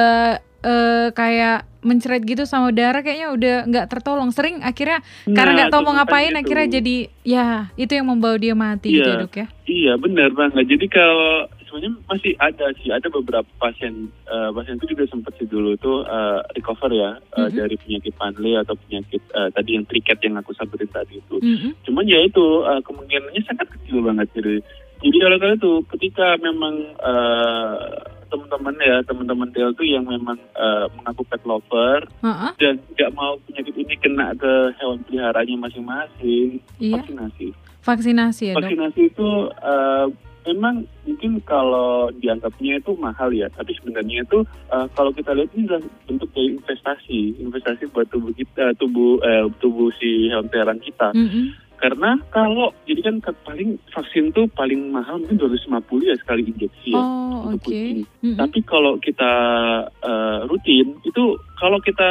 eh, 0.62 1.08
kayak 1.12 1.58
mencret 1.82 2.22
gitu 2.22 2.46
sama 2.46 2.70
darah 2.70 3.02
kayaknya 3.02 3.30
udah 3.30 3.56
nggak 3.66 3.86
tertolong 3.88 4.30
sering 4.30 4.62
akhirnya 4.62 5.02
karena 5.26 5.42
Nah, 5.48 5.56
nggak 5.58 5.72
tahu 5.72 5.82
mau 5.82 5.94
ngapain 5.96 6.30
gitu. 6.30 6.40
akhirnya 6.40 6.68
jadi 6.72 6.96
ya 7.24 7.46
itu 7.76 7.92
yang 7.92 8.06
membawa 8.06 8.38
dia 8.38 8.54
mati 8.54 8.90
gitu 8.92 9.02
Iya. 9.02 9.18
ya 9.18 9.22
dok 9.22 9.36
ya 9.36 9.48
Iya 9.64 9.94
benar 9.96 10.30
banget. 10.32 10.68
Jadi 10.68 10.86
kalau 10.86 11.32
sebenarnya 11.64 11.96
masih 12.06 12.32
ada 12.38 12.66
sih 12.76 12.92
ada 12.92 13.08
beberapa 13.10 13.48
pasien 13.58 13.94
eh, 14.22 14.50
pasien 14.52 14.76
itu 14.76 14.86
juga 14.88 15.08
sempat 15.08 15.34
sih 15.34 15.48
dulu 15.48 15.74
tuh 15.76 16.04
eh, 16.04 16.40
recover 16.54 16.92
ya 16.92 17.12
Mhm. 17.34 17.50
dari 17.52 17.76
penyakit 17.78 18.14
panle 18.14 18.52
atau 18.58 18.78
penyakit 18.78 19.22
eh, 19.24 19.50
tadi 19.50 19.70
yang 19.74 19.86
triket 19.86 20.20
yang 20.20 20.36
aku 20.36 20.54
sebutin 20.54 20.86
tadi 20.88 21.18
itu. 21.18 21.36
Mm-mm. 21.36 21.72
Cuman 21.82 22.06
ya 22.06 22.22
itu 22.22 22.46
eh, 22.64 22.82
kemungkinannya 22.84 23.42
sangat 23.42 23.66
kecil 23.72 24.04
banget 24.04 24.30
jadi 24.32 24.62
jadi 25.02 25.18
kalau 25.18 25.38
itu 25.50 25.72
ketika 25.90 26.38
memang 26.38 26.76
eh, 26.94 27.76
teman-teman 28.32 28.76
ya 28.80 28.98
teman-teman 29.04 29.50
Del 29.52 29.76
tuh 29.76 29.84
yang 29.84 30.08
memang 30.08 30.40
eh, 30.40 30.86
mengaku 30.96 31.28
pet 31.28 31.44
lover. 31.44 32.08
Heeh, 32.24 32.52
dan 32.58 32.76
nggak 32.96 33.12
mau 33.14 33.36
penyakit 33.46 33.76
ini 33.76 33.94
kena 34.00 34.32
ke 34.40 34.72
hewan 34.80 35.04
peliharanya 35.04 35.56
masing-masing. 35.68 36.64
Iya. 36.80 37.04
vaksinasi. 37.04 37.48
Vaksinasi 37.82 38.44
ya 38.50 38.54
dok. 38.56 38.64
vaksinasi 38.64 39.02
itu 39.12 39.30
eh, 39.52 40.06
memang 40.48 40.76
mungkin 41.06 41.32
kalau 41.46 42.10
dianggapnya 42.18 42.82
itu 42.82 42.92
mahal 42.98 43.30
ya. 43.36 43.52
Tapi 43.52 43.76
sebenarnya 43.78 44.24
itu 44.24 44.40
eh, 44.72 44.88
kalau 44.96 45.12
kita 45.12 45.36
lihat 45.36 45.52
ini 45.54 45.68
adalah 45.68 45.84
bentuk 46.08 46.30
dari 46.32 46.58
investasi. 46.58 47.22
Investasi 47.44 47.84
buat 47.92 48.08
tubuh 48.10 48.32
kita 48.34 48.74
tubuh 48.80 49.20
eh, 49.22 49.46
tubuh 49.60 49.92
si 50.00 50.32
hewan 50.32 50.48
peliharaan 50.48 50.82
kita. 50.82 51.12
Mm-mm. 51.14 51.71
Karena 51.82 52.14
kalau 52.30 52.70
jadi 52.86 53.02
kan 53.02 53.16
paling 53.42 53.82
vaksin 53.90 54.30
tuh 54.30 54.46
paling 54.48 54.88
mahal 54.88 55.18
mungkin 55.18 55.42
250 55.42 55.74
ya 56.04 56.16
sekali 56.16 56.46
injeksi 56.46 56.94
ya 56.94 57.02
Oh 57.02 57.50
untuk 57.50 57.58
oke. 57.58 57.74
kucing. 57.74 58.06
Mm-mm. 58.22 58.38
Tapi 58.38 58.60
kalau 58.62 58.94
kita 58.98 59.32
eh, 60.00 60.40
rutin 60.46 60.94
itu 61.02 61.24
kalau 61.56 61.78
kita 61.78 62.10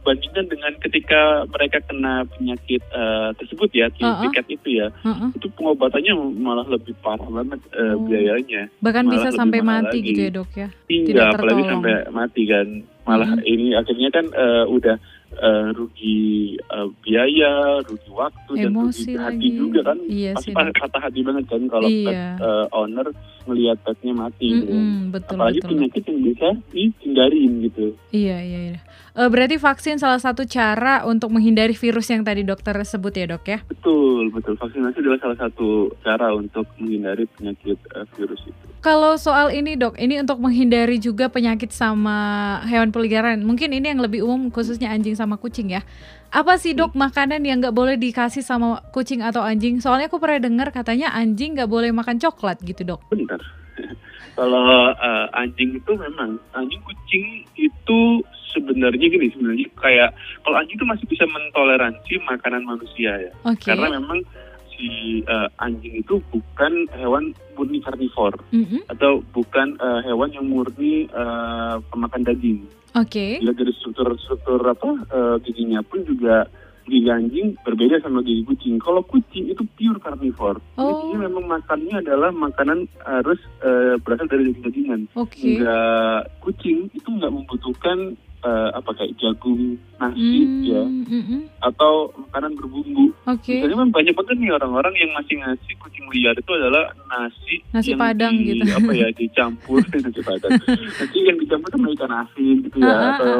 bandingkan 0.00 0.46
dengan 0.46 0.74
ketika 0.76 1.20
mereka 1.48 1.78
kena 1.80 2.26
penyakit 2.28 2.82
eh, 2.82 3.30
tersebut 3.32 3.70
ya 3.70 3.86
Uh-uh. 3.94 4.26
tiket 4.26 4.46
itu 4.52 4.68
ya 4.76 4.90
Heeh. 5.00 5.28
itu 5.32 5.46
pengobatannya 5.52 6.12
malah 6.36 6.66
lebih 6.66 6.98
parah 6.98 7.22
banget 7.24 7.62
eh, 7.72 7.94
Oh. 7.94 8.02
biayanya. 8.02 8.66
Bahkan 8.76 9.04
Malah 9.04 9.14
bisa 9.16 9.28
sampai 9.30 9.60
mati 9.60 9.98
lagi. 9.98 10.08
gitu 10.08 10.20
ya 10.20 10.30
dok 10.32 10.50
ya. 10.52 10.68
Iya, 10.88 11.22
apalagi 11.30 11.32
tertolong. 11.62 11.70
sampai 11.70 11.94
mati 12.10 12.42
kan. 12.44 12.66
Malah 13.02 13.30
Mhm. 13.34 13.42
ini 13.44 13.66
akhirnya 13.72 14.08
kan 14.10 14.26
eh, 14.28 14.64
udah 14.68 14.96
eh, 15.34 15.66
rugi 15.72 16.20
eh, 16.56 16.88
biaya, 17.00 17.52
rugi 17.80 18.10
waktu 18.10 18.52
dan 18.58 18.70
Emosi 18.70 19.02
rugi 19.08 19.14
hati 19.16 19.48
lagi. 19.48 19.48
juga 19.54 19.80
kan. 19.82 19.98
Iya 20.02 20.30
Pasti 20.34 20.44
sih, 20.44 20.54
patah 20.54 20.74
patah 20.76 21.00
hati 21.02 21.20
banget 21.22 21.44
kan 21.46 21.62
kalau 21.66 21.86
Iya. 21.86 22.04
pet 22.04 22.16
eh, 22.38 22.66
owner 22.70 23.06
melihat 23.42 23.78
petnya 23.80 24.12
mati 24.12 24.48
gitu. 24.48 24.70
Mm-mm, 24.70 25.10
betul 25.10 25.34
Apalagi 25.34 25.58
betul. 25.58 25.70
Penyakit 25.72 26.02
yang 26.04 26.18
bisa 26.22 26.48
dihindarin 26.70 27.52
gitu. 27.62 27.86
Iya 28.10 28.36
iya. 28.38 28.60
iya. 28.68 28.80
Berarti 29.12 29.56
vaksin 29.56 30.00
salah 30.00 30.16
satu 30.16 30.42
cara 30.42 31.04
untuk 31.04 31.28
menghindari 31.28 31.72
virus 31.72 32.08
yang 32.08 32.22
tadi 32.22 32.42
dokter 32.42 32.72
sebut 32.82 33.12
ya 33.12 33.28
dok 33.28 33.44
ya. 33.44 33.60
Betul, 33.62 34.32
betul. 34.32 34.56
Vaksinasi 34.56 34.98
adalah 34.98 35.20
salah 35.20 35.38
satu 35.38 35.68
cara 36.00 36.32
untuk 36.32 36.64
menghindari 36.76 37.28
penyakit 37.28 37.76
virus 38.16 38.40
itu. 38.42 38.56
Kalau 38.80 39.14
soal 39.14 39.54
ini 39.54 39.78
dok, 39.78 39.94
ini 39.94 40.18
untuk 40.18 40.42
menghindari 40.42 40.98
juga 40.98 41.30
penyakit 41.30 41.70
sama 41.70 42.16
hewan 42.66 42.90
peliharaan. 42.90 43.38
Mungkin 43.38 43.70
ini 43.70 43.86
yang 43.86 44.02
lebih 44.02 44.26
umum 44.26 44.50
khususnya 44.50 44.90
anjing 44.90 45.14
sama 45.14 45.21
kucing 45.38 45.74
ya. 45.74 45.82
Apa 46.32 46.56
sih 46.56 46.72
dok 46.72 46.96
makanan 46.96 47.44
yang 47.44 47.60
nggak 47.60 47.76
boleh 47.76 48.00
dikasih 48.00 48.40
sama 48.40 48.80
kucing 48.94 49.20
atau 49.20 49.44
anjing? 49.44 49.78
Soalnya 49.78 50.08
aku 50.08 50.16
pernah 50.16 50.40
dengar 50.40 50.68
katanya 50.72 51.12
anjing 51.12 51.58
nggak 51.58 51.68
boleh 51.68 51.92
makan 51.92 52.16
coklat 52.16 52.58
gitu 52.64 52.82
dok. 52.82 53.00
Bentar. 53.12 53.40
Kalau 54.38 54.96
eh, 54.96 55.26
anjing 55.36 55.76
itu 55.76 55.92
memang 55.92 56.40
anjing 56.56 56.80
kucing 56.80 57.44
itu 57.54 58.00
sebenarnya 58.52 59.06
gini 59.08 59.32
sebenarnya 59.32 59.68
kayak 59.80 60.10
kalau 60.44 60.56
anjing 60.60 60.76
itu 60.76 60.86
masih 60.88 61.06
bisa 61.08 61.24
mentoleransi 61.28 62.14
makanan 62.24 62.64
manusia 62.64 63.12
ya. 63.28 63.32
Oke. 63.44 63.72
Karena 63.72 64.00
memang 64.00 64.24
si 64.72 65.20
eh, 65.22 65.48
anjing 65.60 66.00
itu 66.00 66.18
bukan 66.32 66.88
hewan 66.96 67.36
murni 67.54 67.78
karnivor 67.84 68.34
Mm-mm. 68.50 68.82
atau 68.88 69.20
bukan 69.30 69.76
eh, 69.76 70.00
hewan 70.08 70.32
yang 70.32 70.46
murni 70.48 71.06
eh, 71.06 71.74
pemakan 71.92 72.22
daging. 72.24 72.64
Oke. 72.92 73.40
Bila 73.40 73.52
dari 73.56 73.72
struktur-struktur 73.72 74.60
apa 74.68 74.90
eh, 75.08 75.36
giginya 75.48 75.80
pun 75.80 76.04
juga 76.04 76.44
gigi 76.82 77.08
anjing 77.08 77.56
berbeda 77.62 78.02
sama 78.02 78.20
gigi 78.20 78.42
kucing. 78.44 78.76
Kalau 78.82 79.00
kucing 79.06 79.48
itu 79.48 79.62
pure 79.78 80.02
karnivor. 80.02 80.60
Oh. 80.76 80.88
Jadi 81.08 81.24
memang 81.24 81.46
makannya 81.48 82.04
adalah 82.04 82.30
makanan 82.34 82.90
harus 83.06 83.40
eh, 83.64 83.96
berasal 84.02 84.28
dari 84.28 84.52
daging-dagingan. 84.52 85.00
Oke. 85.16 85.56
Enggak 85.56 86.28
kucing 86.44 86.92
itu 86.92 87.08
nggak 87.08 87.32
membutuhkan 87.32 88.18
eh, 88.42 88.68
apa 88.74 88.90
kayak 88.92 89.14
jagung, 89.16 89.78
nasi 89.96 90.42
Hmm, 90.42 90.62
ya 90.62 90.82
mm-mm. 90.82 91.40
atau 91.58 92.10
makanan 92.18 92.58
berbumbu. 92.58 93.14
Oke. 93.24 93.54
Jadi 93.54 93.70
memang 93.70 93.90
banyak 93.90 94.12
banget 94.12 94.36
nih 94.36 94.50
orang-orang 94.50 94.94
yang 94.98 95.10
masih 95.14 95.38
ngasih 95.38 95.74
kucing 95.78 96.06
liar 96.10 96.34
itu 96.34 96.50
adalah 96.50 96.90
nasi 97.06 97.62
Nasi 97.70 97.94
yang 97.94 98.02
Padang 98.02 98.34
di, 98.34 98.58
gitu. 98.58 98.64
apa 98.66 98.90
ya 98.92 99.08
dicampur 99.18 99.78
nasi 100.02 100.20
padang. 100.20 100.52
Nasi 100.58 101.18
yang 101.22 101.38
dicampur 101.38 101.68
sama 101.70 101.86
ikan 101.94 102.12
asin 102.26 102.56
gitu 102.62 102.76
ya 102.78 102.88
Ah, 102.88 102.98
ah, 102.98 103.10
atau 103.14 103.32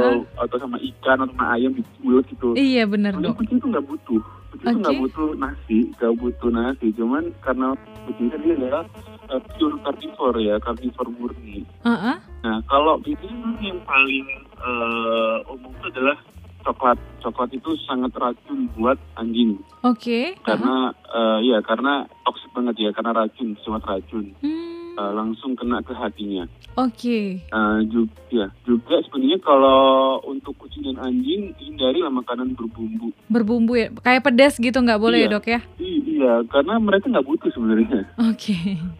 atau 0.46 0.56
sama 0.58 0.78
ikan 0.78 1.18
atau 1.18 1.34
sama 1.34 1.46
ayam 1.54 1.70
dibulet 1.74 2.24
gitu. 2.30 2.54
Iya 2.54 2.86
benar 2.86 3.18
kucing 3.34 3.58
tuh 3.58 3.68
nggak 3.68 3.82
butuh. 3.82 4.22
Kucing 4.52 4.68
tuh 4.68 4.80
nggak 4.84 5.00
butuh 5.00 5.28
nasi, 5.40 5.78
nggak 5.96 6.12
butuh 6.20 6.50
nasi. 6.52 6.86
Cuman 6.92 7.24
karena 7.40 7.72
kucing 8.04 8.28
kan 8.28 8.40
dia 8.44 8.54
adalah 8.60 8.84
uh, 9.32 9.40
pure 9.56 9.76
carnivore 9.80 10.38
ya, 10.44 10.54
carnivore 10.60 11.10
murni. 11.16 11.64
Uh-uh. 11.88 12.16
Nah 12.44 12.56
kalau 12.68 13.00
memang 13.00 13.56
yang 13.64 13.80
paling 13.88 14.26
uh, 14.60 15.40
umum 15.48 15.72
itu 15.72 15.88
adalah 15.88 16.20
coklat. 16.68 16.98
Coklat 17.24 17.50
itu 17.56 17.70
sangat 17.88 18.12
racun 18.12 18.68
buat 18.76 19.00
anjing. 19.16 19.56
Oke. 19.88 20.36
Karena 20.44 20.92
uh, 21.08 21.38
ya 21.40 21.64
karena 21.64 22.04
toksik 22.28 22.52
banget 22.52 22.76
ya, 22.76 22.90
karena 22.92 23.24
racun, 23.24 23.56
sangat 23.64 23.82
racun. 23.88 24.36
Hmm, 24.44 24.81
Uh, 24.92 25.08
langsung 25.16 25.56
kena 25.56 25.80
ke 25.80 25.96
hatinya. 25.96 26.44
Oke. 26.76 27.40
Uh, 27.48 27.80
juga, 27.88 28.12
ya, 28.28 28.46
juga 28.64 29.00
sebenarnya 29.08 29.40
kalau 29.40 29.80
untuk 30.22 30.52
kucing 30.56 30.84
dan 30.84 31.00
anjing 31.00 31.56
hindarilah 31.56 32.12
makanan 32.12 32.52
berbumbu. 32.52 33.08
Berbumbu 33.28 33.72
ya, 33.72 33.88
kayak 34.04 34.20
pedas 34.20 34.60
gitu 34.60 34.76
nggak 34.76 35.00
boleh 35.00 35.24
ya 35.24 35.28
Iya. 35.28 35.32
dok 35.32 35.46
ya? 35.48 35.60
I- 35.80 36.00
iya, 36.12 36.44
karena 36.44 36.76
mereka 36.76 37.08
nggak 37.08 37.24
butuh 37.24 37.48
sebenarnya. 37.50 38.04
Oke. 38.20 38.52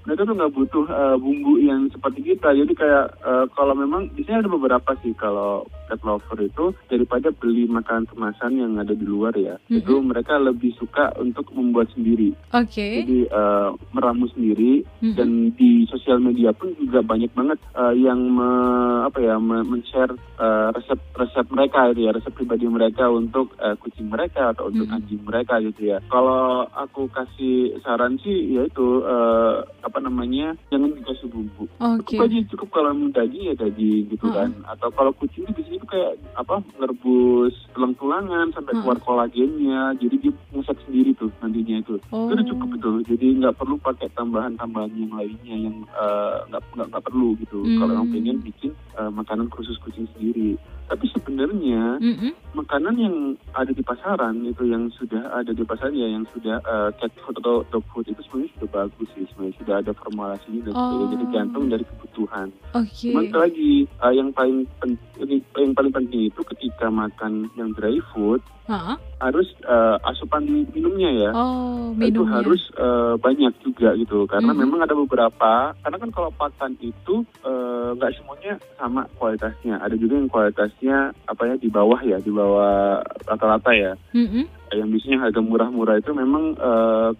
Mereka 0.08 0.20
tuh 0.24 0.32
nggak 0.32 0.52
butuh 0.56 0.84
uh, 0.88 1.16
bumbu 1.20 1.60
yang 1.60 1.84
seperti 1.92 2.24
kita. 2.24 2.56
Jadi 2.56 2.72
kayak 2.72 3.04
uh, 3.20 3.44
kalau 3.52 3.76
memang 3.76 4.08
sini 4.16 4.32
ada 4.32 4.48
beberapa 4.48 4.96
sih 5.04 5.12
kalau 5.12 5.68
pet 5.92 6.00
lover 6.08 6.40
itu 6.40 6.72
daripada 6.88 7.28
beli 7.36 7.68
makanan 7.68 8.08
kemasan 8.08 8.56
yang 8.56 8.80
ada 8.80 8.96
di 8.96 9.04
luar 9.04 9.36
ya, 9.36 9.60
itu 9.68 10.00
mereka 10.00 10.40
lebih 10.40 10.72
suka 10.80 11.12
untuk 11.20 11.52
membuat 11.52 11.92
sendiri. 11.92 12.32
Oke. 12.56 13.04
Jadi 13.04 13.28
uh, 13.28 13.76
meramu 13.92 14.24
sendiri 14.32 14.88
Mm-mm. 15.04 15.12
dan 15.20 15.52
di 15.52 15.84
sosial 15.92 16.16
media 16.16 16.56
pun 16.56 16.72
juga 16.80 17.04
banyak 17.04 17.28
banget 17.36 17.60
uh, 17.76 17.92
yang 17.92 18.24
me- 18.32 19.04
apa 19.04 19.18
ya 19.20 19.36
me- 19.36 19.66
men-share 19.68 20.16
uh, 20.40 20.72
resep-resep 20.72 21.44
mereka 21.52 21.92
gitu 21.92 22.08
ya 22.08 22.16
resep 22.16 22.32
pribadi 22.32 22.64
mereka 22.70 23.10
untuk 23.10 23.52
uh, 23.60 23.76
kucing 23.76 24.08
mereka 24.08 24.54
atau 24.56 24.72
untuk 24.72 24.88
Mm-mm. 24.88 24.96
anjing 24.96 25.20
mereka 25.20 25.58
gitu 25.60 25.92
ya 25.92 25.98
kalau 26.08 26.64
aku 26.70 27.10
kasih 27.10 27.76
saran 27.82 28.16
sih 28.22 28.56
yaitu 28.56 29.02
uh, 29.02 29.66
apa 29.82 29.98
namanya 29.98 30.54
jangan 30.70 30.94
dikasih 30.94 31.28
bumbu 31.28 31.66
Oke. 31.82 32.14
cukup 32.14 32.30
aja 32.30 32.38
cukup 32.54 32.68
kalau 32.70 32.90
mau 32.94 33.10
daging 33.10 33.44
ya 33.50 33.54
daging 33.58 34.08
gitu 34.08 34.26
Mm-mm. 34.30 34.38
kan 34.38 34.50
atau 34.70 34.88
kalau 34.94 35.12
kucing 35.18 35.44
itu 35.44 35.52
biasanya 35.52 35.81
itu 35.82 35.90
kayak 35.90 36.14
apa 36.38 36.62
ngerebus 36.78 37.54
tulang-tulangan 37.74 38.54
sampai 38.54 38.70
Mm-mm. 38.70 38.86
keluar 38.86 38.98
kolagennya 39.02 39.98
jadi 39.98 40.14
dia 40.16 40.32
masak 40.54 40.78
sendiri 40.86 41.10
tuh 41.12 41.34
nantinya 41.42 41.82
itu 41.82 41.98
Oh. 42.14 42.30
itu 42.30 42.38
udah 42.38 42.46
cukup 42.46 42.68
itu 42.72 42.90
jadi 43.10 43.26
nggak 43.42 43.56
perlu 43.58 43.74
pakai 43.82 44.06
tambahan-tambahan 44.14 44.94
yang 44.94 45.10
lainnya 45.10 45.56
yang 45.58 45.76
eh, 45.90 46.36
nggak 46.46 46.62
nggak 46.72 46.86
nggak 46.88 47.04
perlu 47.04 47.34
gitu 47.36 47.58
Hmm. 47.62 47.78
kalau 47.82 47.92
yang 47.98 48.08
pengen 48.08 48.38
bikin 48.38 48.70
eh, 48.94 49.10
makanan 49.10 49.50
khusus 49.50 49.74
kucing 49.78 50.06
sendiri 50.14 50.54
tapi 50.92 51.08
sebenarnya 51.08 51.96
Mm-mm. 52.04 52.36
makanan 52.52 53.00
yang 53.00 53.16
ada 53.56 53.72
di 53.72 53.80
pasaran 53.80 54.44
itu 54.44 54.68
yang 54.68 54.92
sudah 54.92 55.24
ada 55.32 55.56
di 55.56 55.64
pasaran 55.64 55.96
ya 55.96 56.04
yang 56.04 56.28
sudah 56.36 56.60
eh, 56.60 56.90
cat 57.00 57.08
food 57.24 57.40
atau 57.40 57.64
dog 57.72 57.80
food 57.88 58.04
itu 58.04 58.20
sebenarnya 58.28 58.52
sudah 58.52 58.68
bagus 58.70 59.08
sih 59.16 59.24
sebenarnya 59.32 59.56
sudah 59.56 59.74
ada 59.80 59.92
formulasinya 59.96 60.60
dan 60.62 60.72
sebagainya 60.76 61.08
jadi 61.08 61.20
Oh. 61.22 61.32
gantung 61.32 61.64
dari 61.66 61.84
kebutuhan. 61.88 62.48
Cuman 62.76 63.24
sekali 63.24 63.40
lagi 63.40 63.72
eh, 63.88 64.12
yang 64.12 64.28
paling 64.36 64.68
penting 64.76 65.40
yang 65.56 65.72
paling 65.72 65.92
penting 65.92 66.28
itu 66.28 66.40
ketika 66.44 66.92
makan 66.92 67.48
yang 67.56 67.72
dry 67.72 67.96
food 68.12 68.44
Ha-ha. 68.64 68.94
harus 69.18 69.46
eh, 69.60 69.96
asupan 70.04 70.42
minumnya 70.46 71.10
ya 71.12 71.30
Oh, 71.32 71.94
itu 71.96 72.22
minumnya. 72.22 72.30
harus 72.36 72.62
eh, 72.72 73.14
banyak 73.16 73.54
juga 73.58 73.94
gitu 73.94 74.24
karena 74.24 74.50
Mhm. 74.50 74.58
memang 74.60 74.80
ada 74.80 74.94
beberapa 74.94 75.52
karena 75.76 75.96
kan 75.96 76.10
kalau 76.10 76.30
pakan 76.32 76.74
itu 76.76 77.22
eh, 77.40 77.88
nggak 77.92 78.12
semuanya 78.12 78.52
sama 78.74 79.06
kualitasnya 79.14 79.78
ada 79.78 79.94
juga 79.94 80.14
yang 80.16 80.26
kualitasnya 80.26 80.96
apa 81.24 81.42
ya 81.44 81.54
di 81.54 81.68
bawah 81.68 82.00
ya 82.00 82.18
di 82.18 82.30
bawah 82.30 82.98
rata-rata 83.24 83.70
ya 83.72 83.92
Mm-mm. 84.12 84.46
Yang 84.74 84.88
biasanya 84.88 85.18
harga 85.20 85.40
murah-murah 85.40 85.96
itu 85.96 86.10
memang 86.10 86.56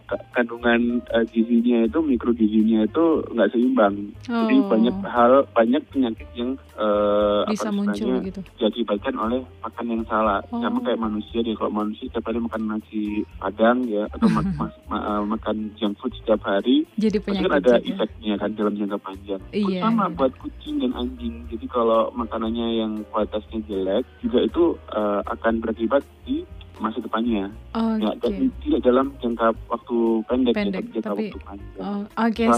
ka- 0.02 0.24
kandungan 0.32 0.80
eh, 1.06 1.24
gizinya 1.26 1.84
itu 1.84 1.98
mikro 1.98 2.32
gizinya 2.32 2.82
itu 2.82 3.04
nggak 3.28 3.50
seimbang 3.50 3.94
jadi 4.22 4.54
Oh. 4.54 4.68
banyak 4.68 4.96
hal 5.04 5.32
banyak 5.50 5.82
penyakit 5.86 6.28
yang 6.32 6.50
eh, 6.74 7.40
bisa 7.46 7.68
apa 7.68 7.74
muncul 7.74 8.12
gitu. 8.20 8.40
diakibatkan 8.56 9.14
oleh 9.14 9.40
makan 9.60 9.86
yang 9.90 10.02
salah 10.04 10.40
Oh. 10.48 10.60
sama 10.60 10.80
kayak 10.80 10.98
manusia 10.98 11.40
deh 11.40 11.52
kalau 11.52 11.72
manusia 11.74 12.04
setiap 12.04 12.24
hari 12.24 12.38
makan 12.38 12.62
nasi 12.68 13.02
padang 13.36 13.84
ya 13.84 14.08
atau 14.08 14.28
mak- 14.34 14.54
mas- 14.54 14.80
ma- 14.86 15.04
uh, 15.10 15.22
makan 15.22 15.56
junk 15.74 15.96
food 15.96 16.12
setiap 16.14 16.40
hari 16.42 16.84
Jadi 16.94 17.18
pasti 17.18 17.26
penyakit 17.30 17.46
kan 17.46 17.58
ada 17.58 17.72
juga. 17.74 17.88
efeknya 17.90 18.34
kan 18.36 18.50
dalam 18.52 18.74
jangka 18.74 18.98
panjang 18.98 19.40
Iya, 19.50 19.78
sama 19.82 20.04
iya. 20.04 20.14
buat 20.14 20.32
kucing 20.38 20.76
dan 20.78 20.92
anjing 20.94 21.34
jadi 21.46 21.66
kalau 21.66 22.08
makanannya 22.12 22.66
yang 22.78 22.92
kualitasnya 23.08 23.60
jelek 23.62 24.04
juga 24.20 24.38
itu 24.40 24.62
uh, 24.90 25.20
akan 25.26 25.58
berakibat 25.58 26.00
di 26.22 26.44
masa 26.82 26.98
depannya. 26.98 27.46
Oke. 27.72 28.02
Ya, 28.02 28.10
dan 28.18 28.32
tidak 28.58 28.80
dalam 28.82 29.06
jangka 29.16 29.46
waktu 29.66 29.96
pendek, 30.24 30.52
Pendek, 30.52 30.74
tapi 30.74 30.90
jangka 30.92 31.06
tapi- 31.06 31.22
waktu 31.24 31.38
panjang. 31.40 31.80
Oh, 31.80 32.00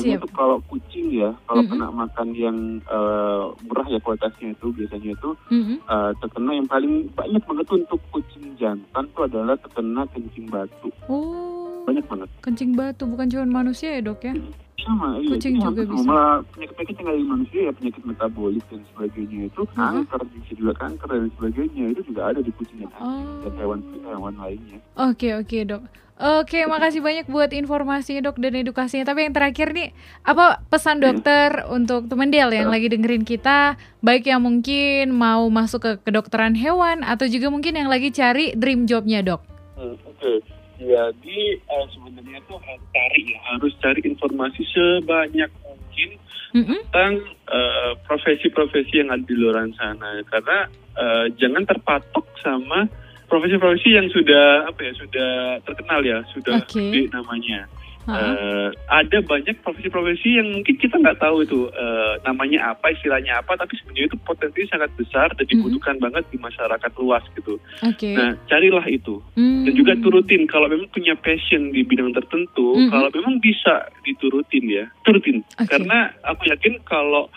siap. 0.00 0.20
tuh 0.20 0.32
kalau 0.32 0.56
kucing 0.64 1.06
ya, 1.12 1.30
kalau 1.44 1.62
Mhm. 1.62 1.70
kena 1.70 1.86
makan 1.92 2.28
yang 2.32 2.58
eh, 2.82 3.42
murah 3.62 3.86
ya 3.86 3.98
kualitasnya 3.98 4.48
itu 4.50 4.66
biasanya 4.70 5.10
itu 5.12 5.30
Mm-mm. 5.48 5.76
eh, 5.78 6.10
terkena 6.18 6.50
yang 6.52 6.66
paling 6.66 6.92
banyak 7.10 7.42
banget 7.44 7.66
untuk 7.70 8.00
kucing 8.08 8.56
jantan 8.56 9.04
itu 9.04 9.20
adalah 9.20 9.54
terkena 9.54 10.02
kencing 10.08 10.48
batu. 10.48 10.88
Oh, 11.06 11.84
Banyak 11.84 12.04
banget. 12.06 12.28
kencing 12.40 12.72
batu 12.72 13.04
bukan 13.04 13.28
cuma 13.28 13.44
manusia 13.60 13.92
ya 13.92 14.02
dok 14.02 14.24
ya? 14.24 14.32
Sama, 14.76 15.16
iya. 15.16 15.30
Kucing 15.30 15.54
juga 15.56 15.82
bisa. 15.86 16.04
Malah 16.04 16.42
penyakit-penyakit 16.50 16.94
yang 16.98 17.08
ada 17.08 17.16
di 17.16 17.26
manusia 17.26 17.60
ya 17.62 17.72
penyakit 17.72 18.02
metabolik 18.04 18.64
dan 18.68 18.80
sebagainya 18.90 19.40
itu 19.46 19.60
kanker, 19.70 20.20
bisa 20.28 20.52
juga 20.52 20.72
kanker 20.76 21.08
dan 21.08 21.30
sebagainya 21.32 21.84
itu 21.90 22.00
juga 22.04 22.20
ada 22.28 22.40
di 22.40 22.50
kucing 22.52 22.78
dan 22.82 22.90
Oh. 22.98 23.40
dan 23.40 23.52
hewan 23.56 23.80
hewan 24.02 24.34
lainnya. 24.34 24.78
Oke 24.98 25.32
oke 25.32 25.58
dok. 25.64 25.82
Oke 26.14 26.62
makasih 26.64 27.02
banyak 27.02 27.26
buat 27.26 27.50
informasinya 27.50 28.22
dok 28.24 28.38
dan 28.38 28.54
edukasinya. 28.54 29.02
Tapi 29.04 29.26
yang 29.26 29.34
terakhir 29.34 29.74
nih, 29.74 29.90
apa 30.22 30.62
pesan 30.68 30.98
Iya. 30.98 31.10
dokter 31.10 31.66
untuk 31.66 32.06
temen 32.06 32.30
Del 32.30 32.50
yang 32.50 32.70
lagi 32.70 32.86
dengerin 32.86 33.26
kita, 33.26 33.74
baik 33.98 34.22
yang 34.24 34.38
mungkin 34.38 35.10
mau 35.10 35.42
masuk 35.48 35.80
ke 35.80 35.92
kedokteran 36.00 36.54
hewan 36.54 37.02
atau 37.02 37.26
juga 37.26 37.50
mungkin 37.50 37.74
yang 37.74 37.90
lagi 37.90 38.10
cari 38.10 38.54
dream 38.54 38.86
jobnya 38.86 39.22
dok. 39.22 39.42
Hmm, 39.74 39.98
Oke, 40.06 40.38
jadi 40.78 41.38
eh, 41.58 41.86
sebenarnya 41.94 42.38
tuh 42.50 42.58
harus 42.58 42.84
cari 42.90 43.22
ya, 43.30 43.40
harus 43.54 43.72
cari 43.78 44.00
informasi 44.02 44.62
sebanyak 44.74 45.50
mungkin 45.62 46.10
Mm-mm. 46.54 46.80
tentang 46.90 47.14
eh, 47.50 47.92
profesi-profesi 48.06 49.02
yang 49.02 49.14
ada 49.14 49.22
di 49.22 49.34
luar 49.38 49.66
sana. 49.78 50.22
Karena 50.26 50.58
eh, 50.98 51.26
jangan 51.38 51.62
terpatok 51.66 52.26
sama 52.42 52.90
profesi-profesi 53.30 53.94
yang 53.94 54.10
sudah 54.10 54.66
apa 54.66 54.80
ya, 54.82 54.92
sudah 54.98 55.30
terkenal 55.62 56.00
ya, 56.02 56.18
sudah 56.34 56.62
Oke. 56.62 56.78
gede 56.78 57.10
namanya. 57.14 57.70
Eh, 58.04 58.68
ada 58.92 59.18
banyak 59.24 59.64
profesi-profesi 59.64 60.36
yang 60.36 60.52
mungkin 60.52 60.76
kita 60.76 61.00
nggak 61.00 61.16
tahu 61.16 61.40
itu 61.40 61.72
eh, 61.72 62.20
namanya 62.22 62.76
apa, 62.76 62.92
istilahnya 62.92 63.40
apa, 63.40 63.56
tapi 63.56 63.80
sebenarnya 63.80 64.12
itu 64.12 64.18
potensi 64.20 64.60
sangat 64.68 64.92
besar 64.94 65.32
dan 65.32 65.48
dibutuhkan 65.48 65.96
banget 65.96 66.28
di 66.28 66.36
masyarakat 66.36 66.92
luas 67.00 67.24
gitu. 67.32 67.56
Oke. 67.80 68.12
Nah, 68.12 68.36
carilah 68.44 68.84
itu 68.86 69.24
Hmm. 69.34 69.64
dan 69.64 69.72
juga 69.72 69.96
turutin 69.98 70.44
kalau 70.44 70.68
memang 70.68 70.86
punya 70.92 71.16
passion 71.16 71.72
di 71.72 71.80
bidang 71.82 72.12
tertentu 72.12 72.76
Mhm. 72.76 72.90
kalau 72.92 73.08
memang 73.10 73.40
bisa 73.40 73.88
diturutin 74.04 74.68
ya 74.68 74.84
turutin 75.02 75.40
Oke. 75.56 75.66
karena 75.72 76.12
aku 76.22 76.44
yakin 76.52 76.78
kalau 76.84 77.32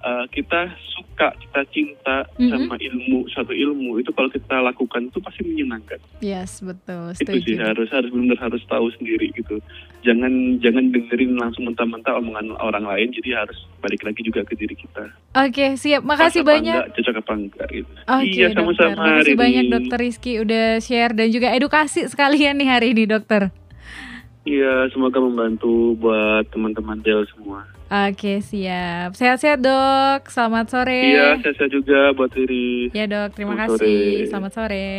uh, 0.00 0.24
kita 0.28 0.68
suka 0.90 1.08
kita 1.38 1.60
cinta 1.68 2.16
Mhm. 2.34 2.48
sama 2.50 2.76
ilmu 2.76 3.28
satu 3.28 3.50
ilmu 3.50 3.96
itu 3.96 4.08
kalau 4.10 4.26
kita 4.26 4.56
lakukan 4.58 5.06
itu 5.06 5.18
pasti 5.18 5.42
menyenangkan 5.42 6.00
Yes 6.18 6.58
betul. 6.58 7.12
itu 7.14 7.32
sih 7.42 7.56
harus 7.56 7.88
harus 7.88 8.08
benar 8.08 8.36
harus 8.38 8.62
tahu 8.64 8.88
sendiri 8.92 9.28
gitu 9.30 9.60
jangan 10.00 10.32
jangan 10.58 10.88
dengerin 10.88 11.36
langsung 11.36 11.64
mentah-mentah 11.66 12.16
omongan 12.16 12.56
orang 12.56 12.82
lain 12.82 13.12
jadi 13.12 13.44
harus 13.44 13.54
balik 13.78 14.00
lagi 14.02 14.20
juga 14.22 14.40
ke 14.42 14.54
diri 14.54 14.72
kita 14.74 15.12
Oke 15.32 15.76
siap. 15.76 16.02
Makasih 16.02 16.42
Pas 16.42 16.50
banyak. 16.50 16.74
enggak, 16.74 16.92
cocok 16.96 17.16
apa 17.16 17.32
enggak 17.34 17.68
gitu 17.70 17.92
Oke 18.02 18.24
iya 18.26 18.46
sama-sama 18.50 18.92
Makasih 18.96 19.24
Rini. 19.26 19.38
banyak 19.38 19.64
dokter 19.70 19.98
Rizky 19.98 20.32
udah 20.38 20.66
share 20.78 21.12
dan 21.12 21.28
juga 21.28 21.48
edukasi 21.50 22.00
sekalian 22.04 22.56
nih 22.56 22.68
hari 22.70 22.86
ini 22.90 23.04
dokter. 23.04 23.52
iya 24.42 24.88
semoga 24.88 25.20
membantu 25.20 25.92
buat 25.94 26.48
teman-teman 26.48 26.98
Del 26.98 27.28
semua 27.28 27.68
Oke 27.90 28.38
siap. 28.38 29.18
Sehat-sehat 29.18 29.58
dok. 29.66 30.30
Selamat 30.30 30.70
sore. 30.70 31.10
Iya, 31.10 31.42
saya 31.42 31.66
juga 31.66 32.14
buat 32.14 32.30
diri. 32.30 32.86
Ya 32.94 33.10
dok, 33.10 33.34
terima 33.34 33.58
Selamat 33.58 33.82
kasih. 33.82 33.82
sore. 33.82 34.30
Selamat 34.30 34.52
sore. 34.54 34.90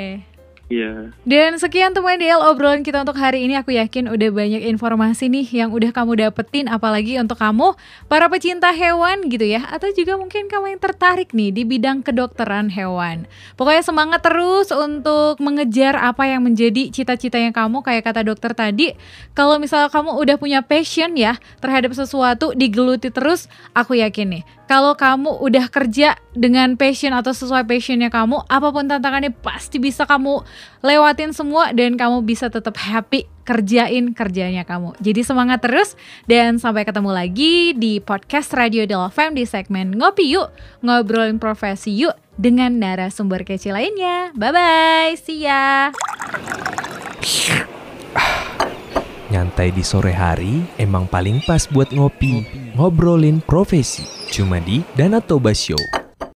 Iya. 0.71 1.12
Dan 1.27 1.60
sekian 1.60 1.91
teman 1.91 2.15
DL 2.15 2.39
obrolan 2.39 2.81
kita 2.81 3.03
untuk 3.03 3.19
hari 3.19 3.43
ini. 3.43 3.60
Aku 3.60 3.75
yakin 3.75 4.07
udah 4.07 4.29
banyak 4.31 4.63
informasi 4.71 5.27
nih 5.27 5.47
yang 5.51 5.69
udah 5.75 5.91
kamu 5.91 6.23
dapetin 6.27 6.71
Apalagi 6.71 7.19
untuk 7.19 7.36
kamu 7.36 7.75
para 8.07 8.31
pecinta 8.31 8.71
hewan 8.71 9.27
gitu 9.27 9.43
ya. 9.43 9.67
Atau 9.67 9.91
juga 9.91 10.15
mungkin 10.15 10.47
kamu 10.47 10.79
yang 10.79 10.81
tertarik 10.81 11.36
nih 11.36 11.51
di 11.51 11.67
bidang 11.67 12.07
kedokteran 12.07 12.71
hewan. 12.71 13.27
Pokoknya 13.60 13.84
semangat 13.84 14.23
terus 14.23 14.71
untuk 14.71 15.43
mengejar 15.43 15.99
apa 15.99 16.31
yang 16.31 16.47
menjadi 16.47 16.88
cita-citanya 16.89 17.51
kamu 17.51 17.84
Kayak 17.84 18.07
kata 18.07 18.21
dokter 18.23 18.55
tadi. 18.55 18.95
Kalau 19.36 19.60
misalnya 19.60 19.91
kamu 19.91 20.15
udah 20.15 20.36
punya 20.39 20.63
passion 20.63 21.19
ya 21.19 21.36
terhadap 21.60 21.91
sesuatu 21.91 22.55
digeluti 22.55 23.12
terus 23.12 23.51
Aku 23.75 23.97
yakin 23.97 24.39
nih 24.39 24.43
kalau 24.71 24.95
kamu 24.95 25.43
udah 25.43 25.67
kerja 25.67 26.15
dengan 26.31 26.79
passion 26.79 27.12
atau 27.12 27.36
sesuai 27.36 27.67
passionnya 27.67 28.07
kamu, 28.07 28.47
apa 28.47 28.71
pun 28.71 28.88
tantangannya 28.88 29.36
pasti 29.36 29.84
bisa 29.84 30.07
kamu 30.07 30.47
lewatin 30.82 31.32
semua 31.32 31.71
dan 31.71 31.95
kamu 31.95 32.26
bisa 32.26 32.50
tetap 32.50 32.78
happy 32.78 33.30
kerjain 33.43 34.13
kerjanya 34.15 34.63
kamu. 34.63 34.95
Jadi 35.02 35.21
semangat 35.26 35.65
terus 35.65 36.00
dan 36.30 36.58
sampai 36.58 36.88
ketemu 36.88 37.12
lagi 37.12 37.76
di 37.76 38.00
podcast 38.00 38.54
Radio 38.56 38.88
Del 38.88 39.10
FM 39.12 39.36
di 39.36 39.43
segmen 39.43 39.93
Ngopi 39.97 40.26
Yuk, 40.32 40.50
ngobrolin 40.86 41.38
profesi 41.38 41.93
yuk 41.97 42.15
dengan 42.39 42.80
narasumber 42.80 43.43
kece 43.45 43.76
lainnya. 43.76 44.32
Bye 44.34 44.52
bye, 44.54 45.12
see 45.19 45.45
ya. 45.45 45.91
Nyantai 49.32 49.71
di 49.71 49.80
sore 49.80 50.12
hari 50.12 50.60
emang 50.76 51.08
paling 51.08 51.39
pas 51.47 51.63
buat 51.71 51.88
ngopi, 51.95 52.43
ngobrolin 52.76 53.39
profesi. 53.39 54.04
Cuma 54.28 54.60
di 54.60 54.84
Danatoba 54.95 55.56
Show. 55.56 56.00